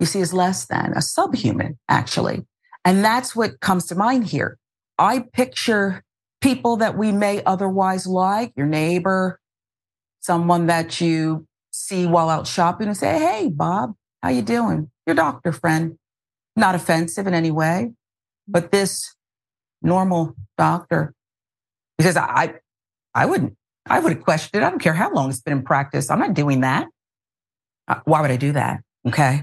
[0.00, 2.44] You see as less than a subhuman, actually.
[2.84, 4.58] And that's what comes to mind here.
[4.98, 6.02] I picture
[6.40, 9.40] people that we may otherwise like, your neighbor,
[10.20, 14.90] someone that you see while out shopping and say, Hey, Bob, how you doing?
[15.06, 15.98] Your doctor friend.
[16.56, 17.92] Not offensive in any way,
[18.46, 19.14] but this
[19.82, 21.12] normal doctor,
[21.98, 22.54] because I,
[23.12, 24.64] I wouldn't, I would have questioned it.
[24.64, 26.10] I don't care how long it's been in practice.
[26.10, 26.86] I'm not doing that.
[27.88, 28.80] Uh, why would I do that?
[29.06, 29.42] Okay.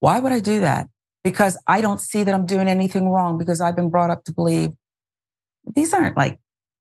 [0.00, 0.88] Why would I do that?
[1.24, 4.32] Because I don't see that I'm doing anything wrong because I've been brought up to
[4.32, 4.70] believe
[5.74, 6.38] these aren't like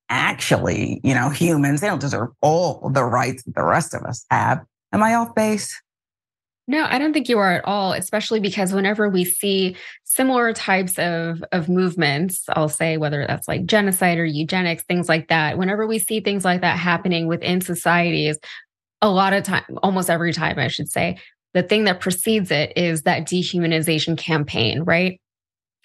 [0.09, 1.81] actually, you know, humans.
[1.81, 4.59] They don't deserve all the rights that the rest of us have.
[4.91, 5.81] Am I off base?
[6.69, 10.99] No, I don't think you are at all, especially because whenever we see similar types
[10.99, 15.87] of, of movements, I'll say whether that's like genocide or eugenics, things like that, whenever
[15.87, 18.37] we see things like that happening within societies,
[19.01, 21.17] a lot of time, almost every time, I should say,
[21.55, 25.19] the thing that precedes it is that dehumanization campaign, right?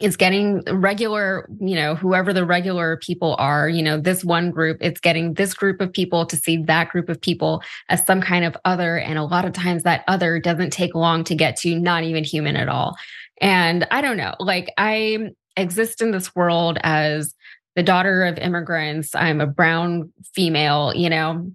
[0.01, 4.79] It's getting regular, you know, whoever the regular people are, you know, this one group,
[4.81, 8.45] it's getting this group of people to see that group of people as some kind
[8.45, 8.99] of other.
[8.99, 12.25] And a lot of times that other doesn't take long to get to, not even
[12.25, 12.97] human at all.
[13.41, 17.35] And I don't know, like I exist in this world as
[17.77, 19.15] the daughter of immigrants.
[19.15, 21.53] I'm a brown female, you know,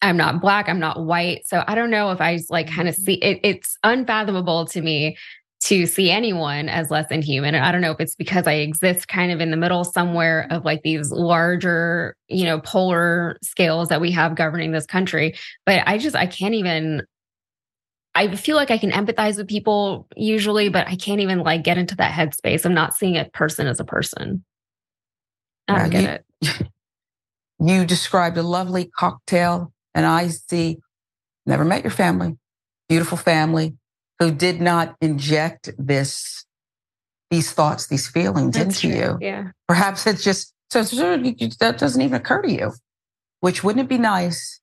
[0.00, 1.46] I'm not black, I'm not white.
[1.46, 3.04] So I don't know if I like kind of mm-hmm.
[3.04, 5.16] see it, it's unfathomable to me
[5.66, 7.56] to see anyone as less than human.
[7.56, 10.46] And I don't know if it's because I exist kind of in the middle somewhere
[10.50, 15.34] of like these larger, you know, polar scales that we have governing this country.
[15.64, 17.02] But I just, I can't even,
[18.14, 21.78] I feel like I can empathize with people usually, but I can't even like get
[21.78, 22.64] into that headspace.
[22.64, 24.44] I'm not seeing a person as a person.
[25.66, 26.68] I don't get you, it.
[27.58, 30.76] You described a lovely cocktail, and I see,
[31.46, 32.36] never met your family,
[32.86, 33.76] beautiful family,
[34.18, 36.44] who did not inject this
[37.30, 39.06] these thoughts, these feelings That's into true.
[39.06, 39.18] you.
[39.20, 39.50] Yeah.
[39.66, 42.72] Perhaps it's just so that doesn't even occur to you.
[43.40, 44.60] Which wouldn't it be nice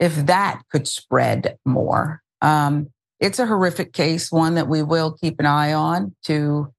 [0.00, 2.22] if that could spread more?
[2.40, 2.90] Um,
[3.20, 6.72] it's a horrific case, one that we will keep an eye on to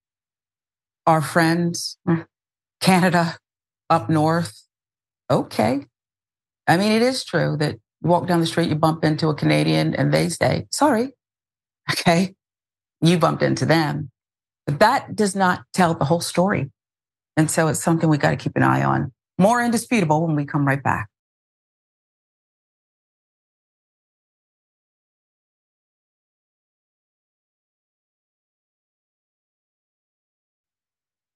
[1.05, 2.25] our friends, mm,
[2.81, 3.37] Canada
[3.89, 4.63] up north.
[5.29, 5.85] Okay.
[6.67, 9.35] I mean, it is true that you walk down the street, you bump into a
[9.35, 11.13] Canadian and they say, sorry,
[11.91, 12.35] Okay.
[13.01, 14.09] You bumped into them.
[14.65, 16.71] But that does not tell the whole story.
[17.37, 19.13] And so it's something we got to keep an eye on.
[19.37, 21.07] More indisputable when we come right back.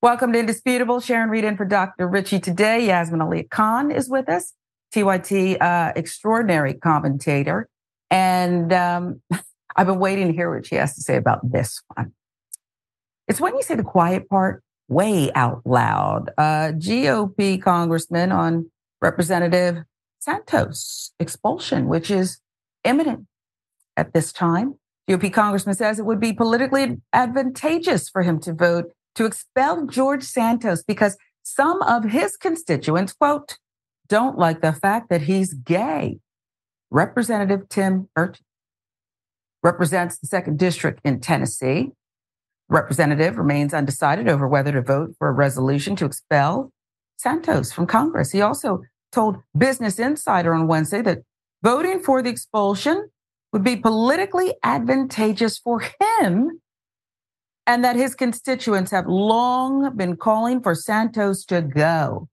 [0.02, 1.00] Welcome to Indisputable.
[1.00, 2.08] Sharon Reed in for Dr.
[2.08, 2.88] Richey today.
[2.88, 4.54] Yasmin Ali Khan is with us,
[4.96, 7.70] TYT uh, extraordinary commentator.
[8.10, 9.22] And um,
[9.76, 12.14] I've been waiting to hear what she has to say about this one.
[13.28, 16.32] It's when you say the quiet part way out loud.
[16.38, 18.70] GOP congressman on
[19.02, 19.84] Representative
[20.20, 22.40] Santos expulsion, which is
[22.84, 23.28] imminent
[23.96, 24.76] at this time.
[25.10, 30.24] GOP congressman says it would be politically advantageous for him to vote to expel George
[30.24, 33.58] Santos because some of his constituents, quote,
[34.08, 36.20] don't like the fact that he's gay.
[36.92, 38.42] Representative Tim Burchett
[39.64, 41.92] represents the second district in Tennessee.
[42.70, 46.72] Representative remains undecided over whether to vote for a resolution to expel
[47.18, 48.32] Santos from Congress.
[48.32, 48.82] He also
[49.12, 51.20] told Business Insider on Wednesday that
[51.64, 53.10] voting for the expulsion
[53.52, 56.62] would be politically advantageous for him
[57.68, 62.28] and that his constituents have long been calling for Santos to go.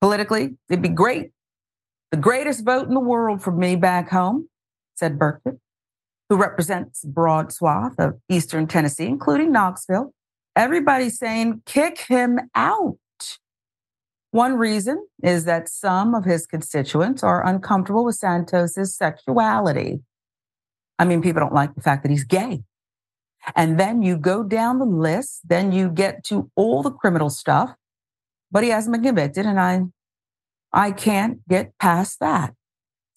[0.00, 1.32] Politically, it'd be great
[2.10, 4.48] The greatest vote in the world for me back home,
[4.94, 5.58] said Burchett,
[6.28, 10.12] who represents broad swath of Eastern Tennessee, including Knoxville.
[10.54, 12.98] Everybody's saying, kick him out.
[14.30, 20.00] One reason is that some of his constituents are uncomfortable with Santos's sexuality.
[20.98, 22.62] I mean, people don't like the fact that he's gay.
[23.54, 27.74] And then you go down the list, then you get to all the criminal stuff,
[28.50, 29.46] but he hasn't been convicted.
[29.46, 29.82] And I,
[30.72, 32.54] I can't get past that.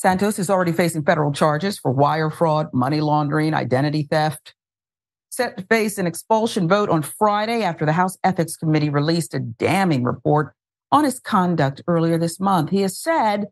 [0.02, 4.56] Santos is already facing federal charges for wire fraud, money laundering, identity theft.
[5.30, 9.39] Set to face an expulsion vote on Friday after the House Ethics Committee released a
[9.39, 10.56] damning report
[10.91, 12.72] on his conduct earlier this month.
[12.72, 13.45] He has said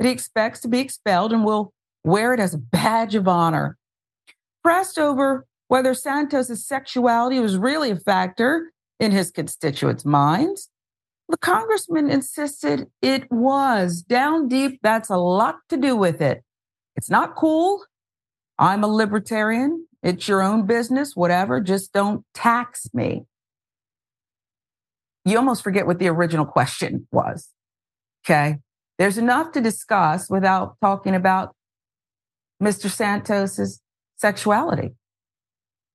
[0.00, 1.72] that he expects to be expelled and will
[2.02, 3.78] wear it as a badge of honor.
[4.64, 10.68] Pressed over whether Santos's sexuality was really a factor in his constituents' minds,
[11.28, 14.02] the congressman insisted it was.
[14.02, 16.42] Down deep, that's a lot to do with it.
[16.96, 17.84] It's not cool.
[18.58, 19.86] I'm a libertarian.
[20.02, 21.60] It's your own business, whatever.
[21.60, 23.24] Just don't tax me.
[25.24, 27.48] You almost forget what the original question was.
[28.26, 28.58] Okay.
[28.98, 31.54] There's enough to discuss without talking about
[32.62, 32.90] Mr.
[32.90, 33.80] Santos's
[34.16, 34.94] sexuality.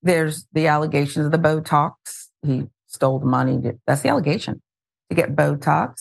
[0.02, 1.94] There's the allegations of the Botox.
[2.42, 3.62] He stole the money.
[3.86, 4.62] That's the allegation
[5.10, 5.95] to get Botox.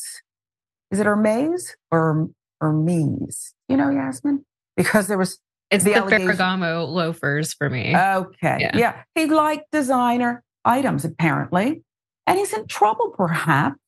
[0.90, 2.28] Is it Hermes or
[2.60, 3.54] Hermes?
[3.68, 4.44] You know, Yasmin?
[4.76, 5.38] Because there was
[5.70, 7.96] it's the, the Ferragamo loafers for me.
[7.96, 8.58] Okay.
[8.60, 8.76] Yeah.
[8.76, 9.02] yeah.
[9.14, 11.82] He liked designer items, apparently.
[12.26, 13.78] And he's in trouble, perhaps.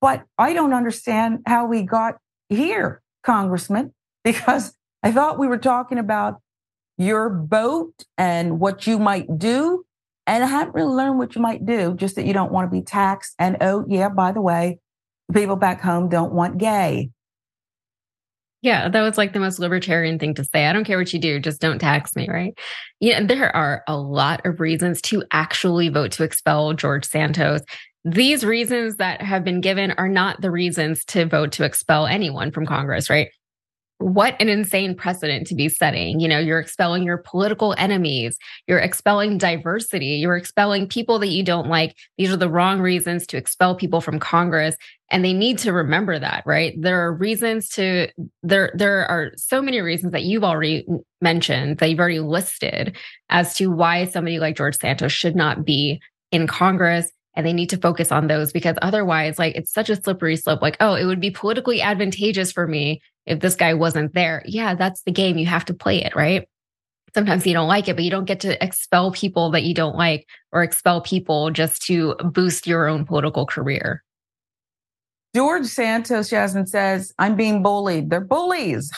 [0.00, 2.16] But I don't understand how we got
[2.48, 3.94] here, Congressman,
[4.24, 6.40] because I thought we were talking about
[6.98, 9.84] your boat and what you might do.
[10.28, 12.76] And I haven't really learned what you might do, just that you don't want to
[12.76, 13.34] be taxed.
[13.38, 14.78] And oh, yeah, by the way,
[15.32, 17.10] people back home don't want gay.
[18.60, 20.66] Yeah, that was like the most libertarian thing to say.
[20.66, 22.58] I don't care what you do, just don't tax me, right?
[23.00, 27.62] Yeah, there are a lot of reasons to actually vote to expel George Santos.
[28.04, 32.50] These reasons that have been given are not the reasons to vote to expel anyone
[32.50, 33.28] from Congress, right?
[33.98, 36.20] What an insane precedent to be setting.
[36.20, 41.42] You know, you're expelling your political enemies, you're expelling diversity, you're expelling people that you
[41.42, 41.96] don't like.
[42.16, 44.76] These are the wrong reasons to expel people from Congress.
[45.10, 46.80] And they need to remember that, right?
[46.80, 48.08] There are reasons to
[48.42, 50.86] there there are so many reasons that you've already
[51.20, 52.96] mentioned, that you've already listed
[53.30, 57.70] as to why somebody like George Santos should not be in Congress and they need
[57.70, 61.04] to focus on those because otherwise like it's such a slippery slope like oh it
[61.04, 64.42] would be politically advantageous for me if this guy wasn't there.
[64.46, 65.38] Yeah that's the game.
[65.38, 66.48] You have to play it right?
[67.14, 69.96] Sometimes you don't like it but you don't get to expel people that you don't
[69.96, 74.02] like or expel people just to boost your own political career.
[75.34, 78.10] George santos Yasmin says i'm being bullied.
[78.10, 78.90] They're bullies.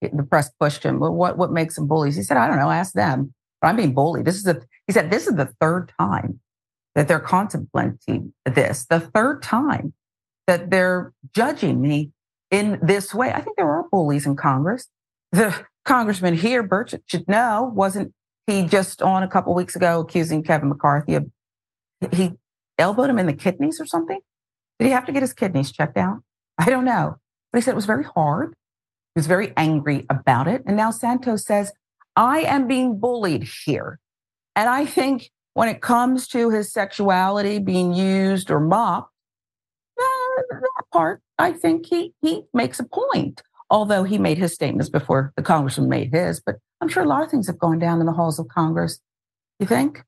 [0.00, 2.16] The press pushed him what, what makes them bullies?
[2.16, 3.34] He said i don't know ask them.
[3.60, 4.24] But i'm being bullied.
[4.24, 6.40] This is the he said this is the third time
[6.94, 9.92] that they're contemplating this, the third time
[10.46, 12.10] that they're judging me
[12.54, 13.32] in this way.
[13.32, 14.86] I think there are bullies in Congress.
[15.32, 18.14] The congressman here, Burchett, should know, wasn't
[18.46, 21.26] he just on a couple weeks ago accusing Kevin McCarthy of
[22.12, 22.34] he
[22.78, 24.20] elbowed him in the kidneys or something?
[24.78, 26.18] Did he have to get his kidneys checked out?
[26.56, 27.16] I don't know.
[27.52, 28.54] But he said it was very hard.
[29.14, 30.62] He was very angry about it.
[30.66, 31.72] And now Santos says,
[32.14, 33.98] I am being bullied here.
[34.54, 39.10] And I think when it comes to his sexuality being used or mocked,
[39.98, 40.42] uh,
[40.94, 45.42] part, I think he, he makes a point, although he made his statements before the
[45.42, 46.40] congressman made his.
[46.40, 49.00] But I'm sure a lot of things have gone down in the halls of Congress.
[49.58, 50.04] You think?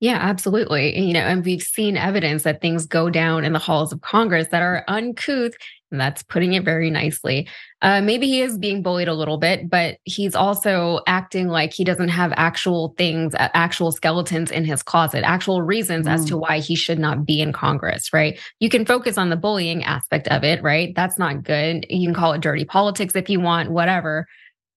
[0.00, 0.98] Yeah, absolutely.
[0.98, 4.48] You know, and we've seen evidence that things go down in the halls of Congress
[4.48, 5.52] that are uncouth
[5.98, 7.48] that's putting it very nicely.
[7.82, 11.84] Uh, maybe he is being bullied a little bit, but he's also acting like he
[11.84, 16.10] doesn't have actual things, actual skeletons in his closet, actual reasons mm.
[16.10, 16.40] as to mm.
[16.40, 18.38] why he should not be in Congress, right?
[18.60, 20.94] You can focus on the bullying aspect of it, right?
[20.94, 21.86] That's not good.
[21.90, 24.26] You can call it dirty politics if you want, whatever.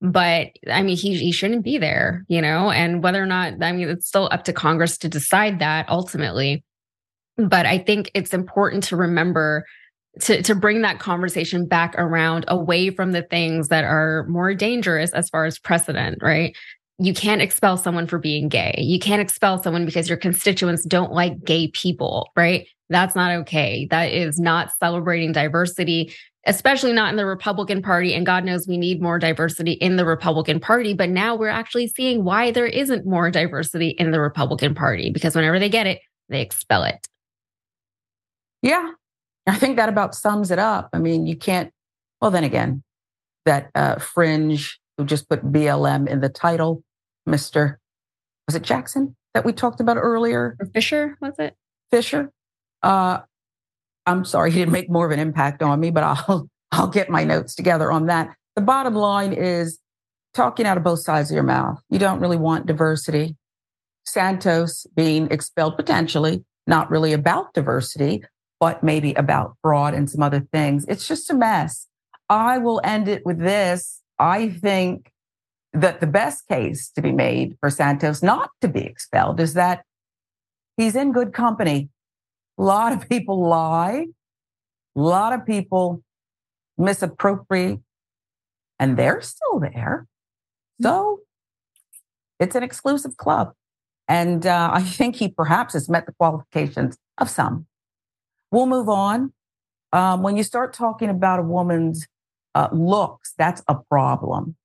[0.02, 3.72] But I mean, he, he shouldn't be there, you know, and whether or not, I
[3.72, 6.64] mean, it's still up to Congress to decide that ultimately.
[7.38, 9.66] But I think it's important to remember
[10.22, 15.12] to to bring that conversation back around away from the things that are more dangerous
[15.14, 16.56] as far as precedent, right?
[17.00, 18.76] You can't expel someone for being gay.
[18.80, 22.68] You can't expel someone because your constituents don't like gay people, right?
[22.90, 23.88] That's not okay.
[23.92, 26.14] That is not celebrating diversity,
[26.46, 28.16] especially not in the Republican Party.
[28.16, 30.94] And God knows we need more diversity in the Republican Party.
[30.94, 35.36] But now we're actually seeing why there isn't more diversity in the Republican Party because
[35.36, 36.00] whenever they get it,
[36.30, 37.08] they expel it.
[38.64, 38.90] Yeah,
[39.48, 40.90] I think that about sums it up.
[40.94, 41.72] I mean, you can't,
[42.22, 42.84] well, then again,
[43.46, 46.84] that uh, fringe who just put BLM in the title,
[47.28, 47.78] Mr.
[48.48, 50.58] Was it Jackson that we talked about earlier?
[50.60, 51.56] Or Fisher, was it?
[51.92, 52.32] Fisher.
[52.84, 53.20] Uh,
[54.06, 57.10] I'm sorry, he didn't make more of an impact on me, but I'll I'll get
[57.10, 58.36] my notes together on that.
[58.56, 59.80] The bottom line is
[60.34, 61.80] talking out of both sides of your mouth.
[61.90, 63.36] You don't really want diversity.
[64.06, 68.24] Santos being expelled potentially, not really about diversity,
[68.60, 70.86] but maybe about fraud and some other things.
[70.88, 71.88] It's just a mess.
[72.30, 74.02] I will end it with this.
[74.20, 75.12] I think
[75.74, 79.84] that the best case to be made for Santos not to be expelled is that
[80.76, 81.90] he's in good company.
[82.58, 84.08] A lot of people lie.
[84.96, 86.02] A lot of people
[86.78, 87.80] misappropriate,
[88.80, 90.08] and they're still there.
[90.82, 91.22] So
[92.40, 93.54] it's an exclusive club.
[94.08, 97.68] And uh, I think he perhaps has met the qualifications of some.
[98.52, 99.34] We'll move on.
[99.94, 102.08] Um, when you start talking about a woman's
[102.56, 104.56] uh, looks, that's a problem.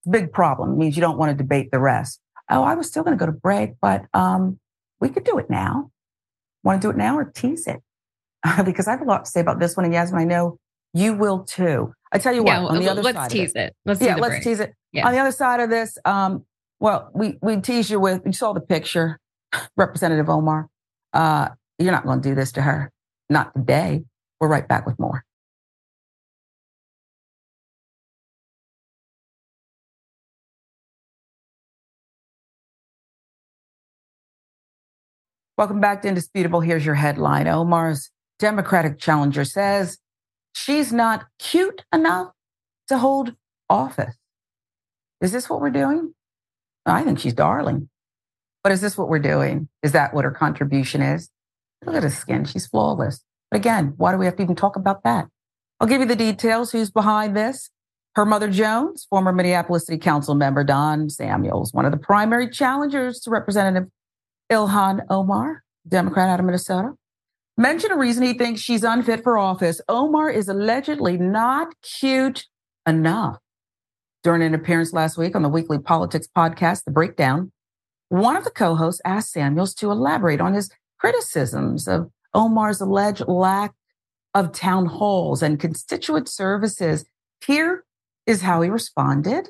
[0.00, 0.72] It's a big problem.
[0.72, 2.20] It means you don't want to debate the rest.
[2.50, 4.58] Oh, I was still going to go to break, but um,
[5.00, 5.90] we could do it now.
[6.62, 7.82] Want to do it now or tease it?
[8.64, 9.84] because I have a lot to say about this one.
[9.84, 10.58] And Yasmin, I know
[10.94, 11.92] you will too.
[12.12, 13.76] I tell you what, Yeah, on the other let's side tease of it, it.
[13.84, 14.42] Let's yeah, the let's break.
[14.44, 14.74] tease it.
[14.92, 15.06] Yeah.
[15.06, 16.44] On the other side of this, um,
[16.80, 19.20] well, we we tease you with you saw the picture,
[19.76, 20.68] Representative Omar.
[21.12, 21.48] Uh,
[21.78, 22.90] you're not going to do this to her,
[23.30, 24.04] not today.
[24.40, 25.24] We're right back with more.
[35.56, 36.60] Welcome back to Indisputable.
[36.60, 37.48] Here's your headline.
[37.48, 39.98] Omar's Democratic challenger says
[40.52, 42.28] she's not cute enough
[42.86, 43.34] to hold
[43.68, 44.14] office.
[45.20, 46.14] Is this what we're doing?
[46.86, 47.88] I think she's darling.
[48.62, 49.68] But is this what we're doing?
[49.82, 51.28] Is that what her contribution is?
[51.84, 52.44] Look at her skin.
[52.44, 53.24] She's flawless.
[53.50, 55.28] But again, why do we have to even talk about that?
[55.80, 56.72] I'll give you the details.
[56.72, 57.70] Who's behind this?
[58.14, 63.20] Her Mother Jones, former Minneapolis City Council member Don Samuels, one of the primary challengers
[63.20, 63.88] to Representative
[64.50, 66.94] Ilhan Omar, Democrat out of Minnesota,
[67.56, 69.80] mentioned a reason he thinks she's unfit for office.
[69.88, 72.46] Omar is allegedly not cute
[72.86, 73.38] enough.
[74.24, 77.52] During an appearance last week on the weekly politics podcast, The Breakdown,
[78.08, 83.26] one of the co hosts asked Samuels to elaborate on his criticisms of Omar's alleged
[83.26, 83.74] lack
[84.34, 87.04] of town halls and constituent services.
[87.44, 87.84] Here
[88.26, 89.48] is how he responded.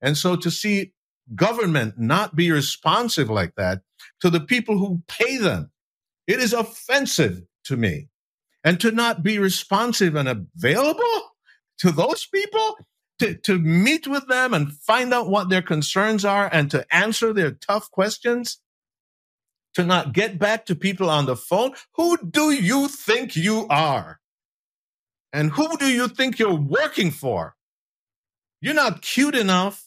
[0.00, 0.92] And so to see
[1.34, 3.80] government not be responsive like that
[4.20, 5.70] to the people who pay them,
[6.26, 8.08] it is offensive to me.
[8.62, 11.32] And to not be responsive and available
[11.78, 12.76] to those people,
[13.18, 17.32] to, to meet with them and find out what their concerns are and to answer
[17.32, 18.58] their tough questions,
[19.74, 21.72] to not get back to people on the phone.
[21.94, 24.20] Who do you think you are?
[25.32, 27.54] And who do you think you're working for?
[28.60, 29.86] You're not cute enough.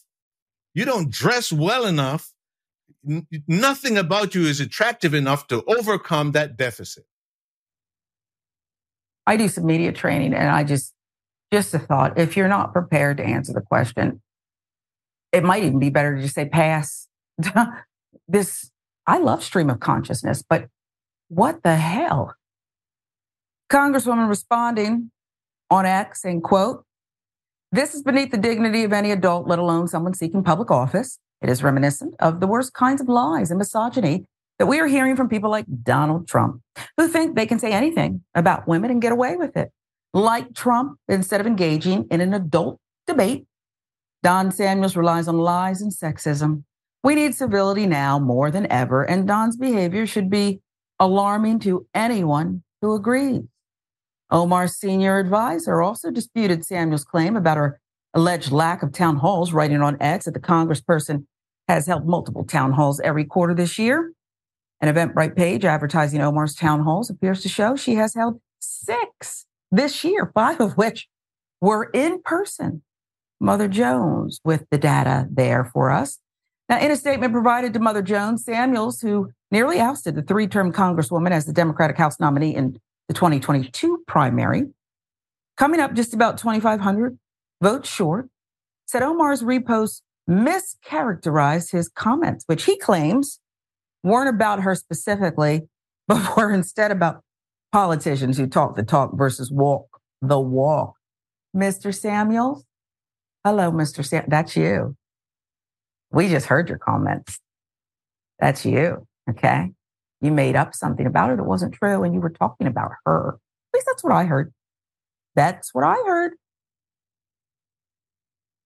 [0.74, 2.32] You don't dress well enough.
[3.08, 7.04] N- nothing about you is attractive enough to overcome that deficit.
[9.26, 10.92] I do some media training and I just,
[11.52, 14.20] just a thought, if you're not prepared to answer the question,
[15.32, 17.08] it might even be better to just say pass.
[18.28, 18.70] this,
[19.06, 20.68] I love stream of consciousness, but
[21.28, 22.34] what the hell?
[23.70, 25.10] Congresswoman responding
[25.70, 26.84] on X saying, quote,
[27.72, 31.18] this is beneath the dignity of any adult, let alone someone seeking public office.
[31.42, 34.26] It is reminiscent of the worst kinds of lies and misogyny
[34.58, 36.62] that we are hearing from people like Donald Trump,
[36.96, 39.72] who think they can say anything about women and get away with it.
[40.12, 43.46] Like Trump, instead of engaging in an adult debate,
[44.22, 46.62] Don Samuels relies on lies and sexism.
[47.04, 50.62] We need civility now more than ever, and Don's behavior should be
[50.98, 53.42] alarming to anyone who agrees.
[54.30, 57.78] Omar's senior advisor also disputed Samuels' claim about her
[58.14, 61.26] alleged lack of town halls, writing on X that the congressperson
[61.68, 64.14] has held multiple town halls every quarter this year.
[64.80, 70.04] An Eventbrite page advertising Omar's town halls appears to show she has held six this
[70.04, 71.08] year, five of which
[71.60, 72.82] were in person.
[73.40, 76.18] Mother Jones with the data there for us.
[76.68, 80.72] Now, in a statement provided to Mother Jones, Samuels, who nearly ousted the three term
[80.72, 82.78] Congresswoman as the Democratic House nominee in
[83.08, 84.64] the 2022 primary,
[85.56, 87.18] coming up just about 2,500
[87.62, 88.28] votes short,
[88.86, 93.40] said Omar's repost mischaracterized his comments, which he claims
[94.02, 95.68] weren't about her specifically,
[96.08, 97.22] but were instead about
[97.72, 100.94] politicians who talk the talk versus walk the walk.
[101.54, 101.94] Mr.
[101.94, 102.64] Samuels,
[103.44, 104.04] hello, Mr.
[104.04, 104.24] Sam.
[104.28, 104.96] That's you.
[106.14, 107.40] We just heard your comments.
[108.38, 109.06] That's you.
[109.28, 109.72] Okay.
[110.20, 113.30] You made up something about her that wasn't true and you were talking about her.
[113.30, 114.52] At least that's what I heard.
[115.34, 116.34] That's what I heard.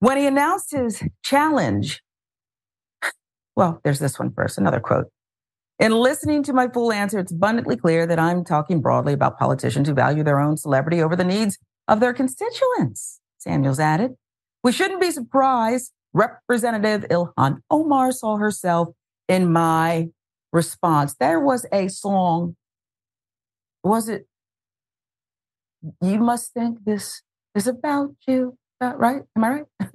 [0.01, 2.03] When he announced his challenge,
[3.57, 5.07] well, there's this one first, another quote.
[5.79, 9.89] In listening to my full answer, it's abundantly clear that I'm talking broadly about politicians
[9.89, 11.59] who value their own celebrity over the needs
[11.89, 14.13] of their constituents, Samuels added.
[14.63, 18.89] We shouldn't be surprised Representative Ilhan Omar saw herself
[19.29, 20.09] in my
[20.53, 21.15] response.
[21.19, 22.57] There was a song.
[23.85, 24.27] Was it?
[26.01, 27.23] You must think this
[27.55, 29.23] is about you, uh, right?
[29.37, 29.65] Am I right?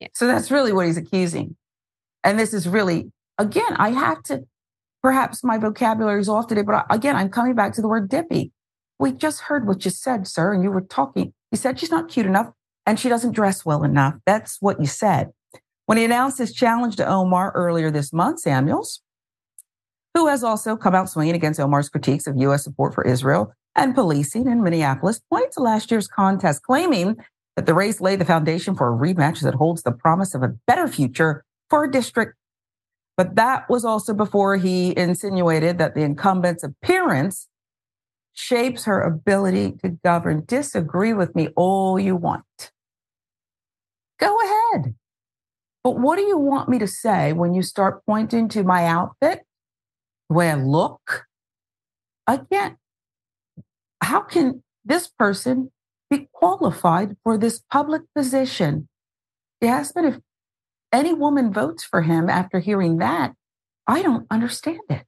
[0.00, 0.08] yeah.
[0.12, 1.56] So that's really what he's accusing.
[2.22, 4.46] And this is really, again, I have to,
[5.02, 8.52] perhaps my vocabulary is off today, but again, I'm coming back to the word dippy.
[8.98, 11.32] We just heard what you said, sir, and you were talking.
[11.50, 12.50] You said she's not cute enough
[12.86, 14.14] and she doesn't dress well enough.
[14.26, 15.30] That's what you said.
[15.86, 19.02] When he announced his challenge to Omar earlier this month, Samuels,
[20.14, 22.64] who has also come out swinging against Omar's critiques of U.S.
[22.64, 27.16] support for Israel and policing in Minneapolis, pointed to last year's contest, claiming
[27.56, 30.54] that the race laid the foundation for a rematch that holds the promise of a
[30.66, 32.34] better future for a district.
[33.16, 37.48] But that was also before he insinuated that the incumbent's appearance
[38.32, 40.44] shapes her ability to govern.
[40.46, 42.72] Disagree with me all you want.
[44.18, 44.94] Go ahead.
[45.84, 49.42] But what do you want me to say when you start pointing to my outfit,
[50.30, 51.26] the way I look?
[52.26, 52.78] Again,
[54.02, 55.70] how can this person
[56.08, 58.88] be qualified for this public position?
[59.60, 60.18] Yes, but if
[60.90, 63.34] any woman votes for him after hearing that,
[63.86, 65.04] I don't understand it.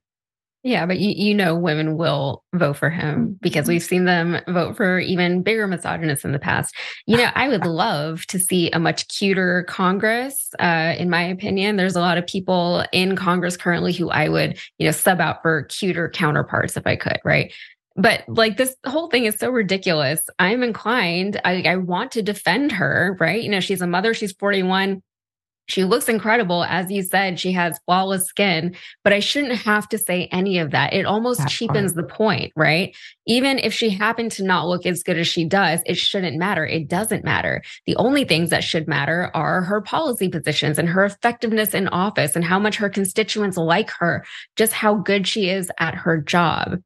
[0.67, 4.75] Yeah, but you, you know, women will vote for him because we've seen them vote
[4.75, 6.75] for even bigger misogynists in the past.
[7.05, 10.49] You know, I would love to see a much cuter Congress.
[10.59, 14.59] Uh, in my opinion, there's a lot of people in Congress currently who I would,
[14.77, 17.53] you know, sub out for cuter counterparts if I could, right?
[17.95, 20.19] But like this whole thing is so ridiculous.
[20.37, 23.41] I'm inclined, I, I want to defend her, right?
[23.41, 25.01] You know, she's a mother, she's 41
[25.67, 26.63] she looks incredible.
[26.63, 30.71] As you said, she has flawless skin, but I shouldn't have to say any of
[30.71, 30.93] that.
[30.93, 32.95] It almost cheapens the point, right?
[33.25, 36.65] Even if she happened to not look as good as she does, it shouldn't matter.
[36.65, 37.61] It doesn't matter.
[37.85, 42.35] The only things that should matter are her policy positions and her effectiveness in office
[42.35, 44.25] and how much her constituents like her,
[44.55, 46.81] just how good she is at her job.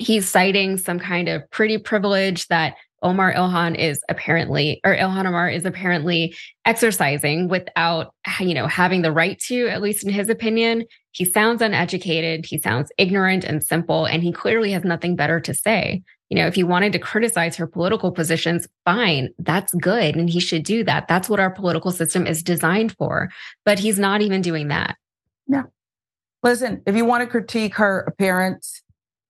[0.00, 5.48] He's citing some kind of pretty privilege that Omar Ilhan is apparently, or Ilhan Omar
[5.48, 6.34] is apparently
[6.64, 10.84] exercising without, you know, having the right to, at least in his opinion.
[11.12, 12.46] He sounds uneducated.
[12.46, 16.02] He sounds ignorant and simple, and he clearly has nothing better to say.
[16.28, 20.14] You know, if he wanted to criticize her political positions, fine, that's good.
[20.14, 21.08] And he should do that.
[21.08, 23.30] That's what our political system is designed for.
[23.64, 24.96] But he's not even doing that.
[25.46, 25.64] No.
[26.42, 28.82] Listen, if you want to critique her appearance,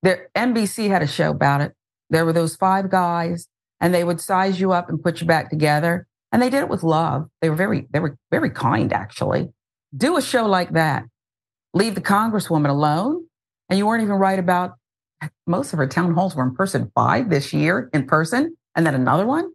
[0.03, 1.73] there NBC had a show about it.
[2.11, 3.47] There were those five guys
[3.81, 6.07] and they would size you up and put you back together.
[6.33, 7.29] And they did it with love.
[7.41, 9.49] They were very, they were very kind, actually.
[9.97, 11.05] Do a show like that.
[11.73, 13.25] Leave the congresswoman alone.
[13.69, 14.75] And you weren't even right about
[15.47, 18.95] most of her town halls were in person five this year in person, and then
[18.95, 19.51] another one.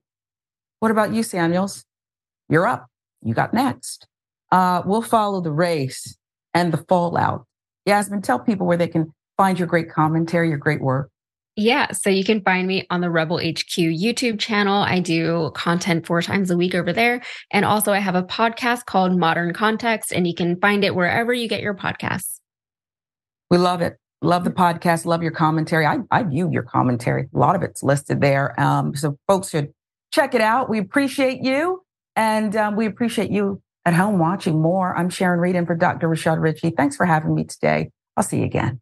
[0.79, 1.85] What about you, Samuels?
[2.49, 2.87] You're up.
[3.21, 4.07] You got next.
[4.51, 6.17] Uh, we'll follow the race
[6.53, 7.45] and the fallout.
[7.85, 11.09] Yasmin, tell people where they can find your great commentary, your great work.
[11.55, 11.91] Yeah.
[11.91, 14.81] So you can find me on the Rebel HQ YouTube channel.
[14.81, 17.21] I do content four times a week over there.
[17.51, 21.31] And also, I have a podcast called Modern Context, and you can find it wherever
[21.31, 22.39] you get your podcasts.
[23.51, 23.97] We love it.
[24.23, 25.05] Love the podcast.
[25.05, 25.85] Love your commentary.
[25.85, 27.29] I, I view your commentary.
[27.33, 28.59] A lot of it's listed there.
[28.59, 29.73] Um, so folks should
[30.11, 30.69] check it out.
[30.69, 31.83] We appreciate you.
[32.15, 34.97] And um, we appreciate you at home watching more.
[34.97, 36.07] I'm Sharon Reed in for Dr.
[36.07, 36.71] Rashad Richey.
[36.71, 37.91] Thanks for having me today.
[38.15, 38.79] I'll see you again.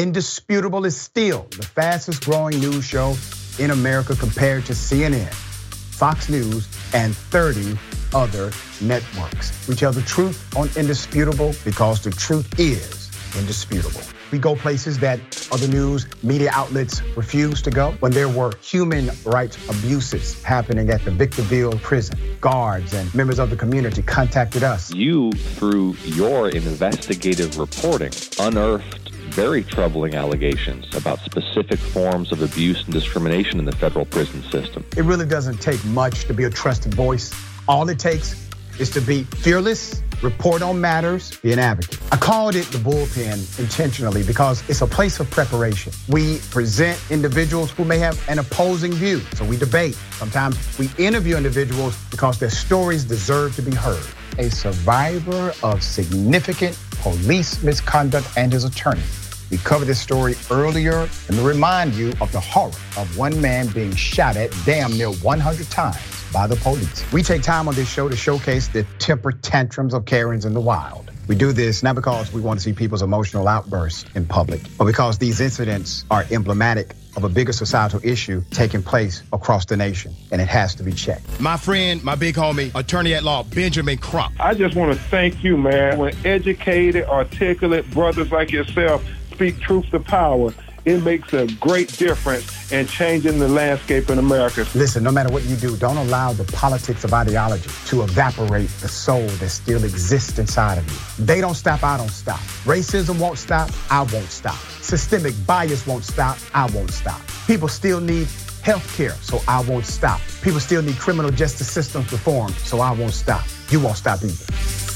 [0.00, 3.14] Indisputable is still the fastest growing news show
[3.58, 7.78] in America compared to CNN, Fox News, and 30
[8.14, 8.50] other
[8.80, 9.68] networks.
[9.68, 14.00] We tell the truth on Indisputable because the truth is indisputable.
[14.30, 15.20] We go places that
[15.52, 17.92] other news media outlets refuse to go.
[18.00, 23.50] When there were human rights abuses happening at the Victorville prison, guards and members of
[23.50, 24.92] the community contacted us.
[24.94, 28.99] You, through your investigative reporting, unearthed
[29.30, 34.84] very troubling allegations about specific forms of abuse and discrimination in the federal prison system.
[34.96, 37.32] It really doesn't take much to be a trusted voice.
[37.68, 38.48] All it takes
[38.78, 42.00] is to be fearless, report on matters, be an advocate.
[42.12, 45.92] I called it the bullpen intentionally because it's a place of preparation.
[46.08, 49.94] We present individuals who may have an opposing view, so we debate.
[50.12, 54.04] Sometimes we interview individuals because their stories deserve to be heard.
[54.40, 59.02] A survivor of significant police misconduct and his attorney.
[59.50, 63.66] We covered this story earlier and to remind you of the horror of one man
[63.68, 65.98] being shot at damn near 100 times
[66.32, 67.12] by the police.
[67.12, 70.60] We take time on this show to showcase the temper tantrums of Karens in the
[70.60, 71.10] wild.
[71.28, 74.86] We do this not because we want to see people's emotional outbursts in public, but
[74.86, 80.14] because these incidents are emblematic of a bigger societal issue taking place across the nation,
[80.30, 81.40] and it has to be checked.
[81.40, 84.34] My friend, my big homie, attorney at law, Benjamin Crump.
[84.38, 85.98] I just want to thank you, man.
[85.98, 90.52] When educated, articulate brothers like yourself speak truth to power,
[90.84, 94.66] it makes a great difference in changing the landscape in America.
[94.74, 98.88] Listen, no matter what you do, don't allow the politics of ideology to evaporate the
[98.88, 101.24] soul that still exists inside of you.
[101.24, 102.40] They don't stop, I don't stop.
[102.64, 104.58] Racism won't stop, I won't stop.
[104.90, 107.20] Systemic bias won't stop, I won't stop.
[107.46, 108.26] People still need
[108.64, 110.20] health care, so I won't stop.
[110.42, 113.44] People still need criminal justice systems reformed, so I won't stop.
[113.68, 114.89] You won't stop either.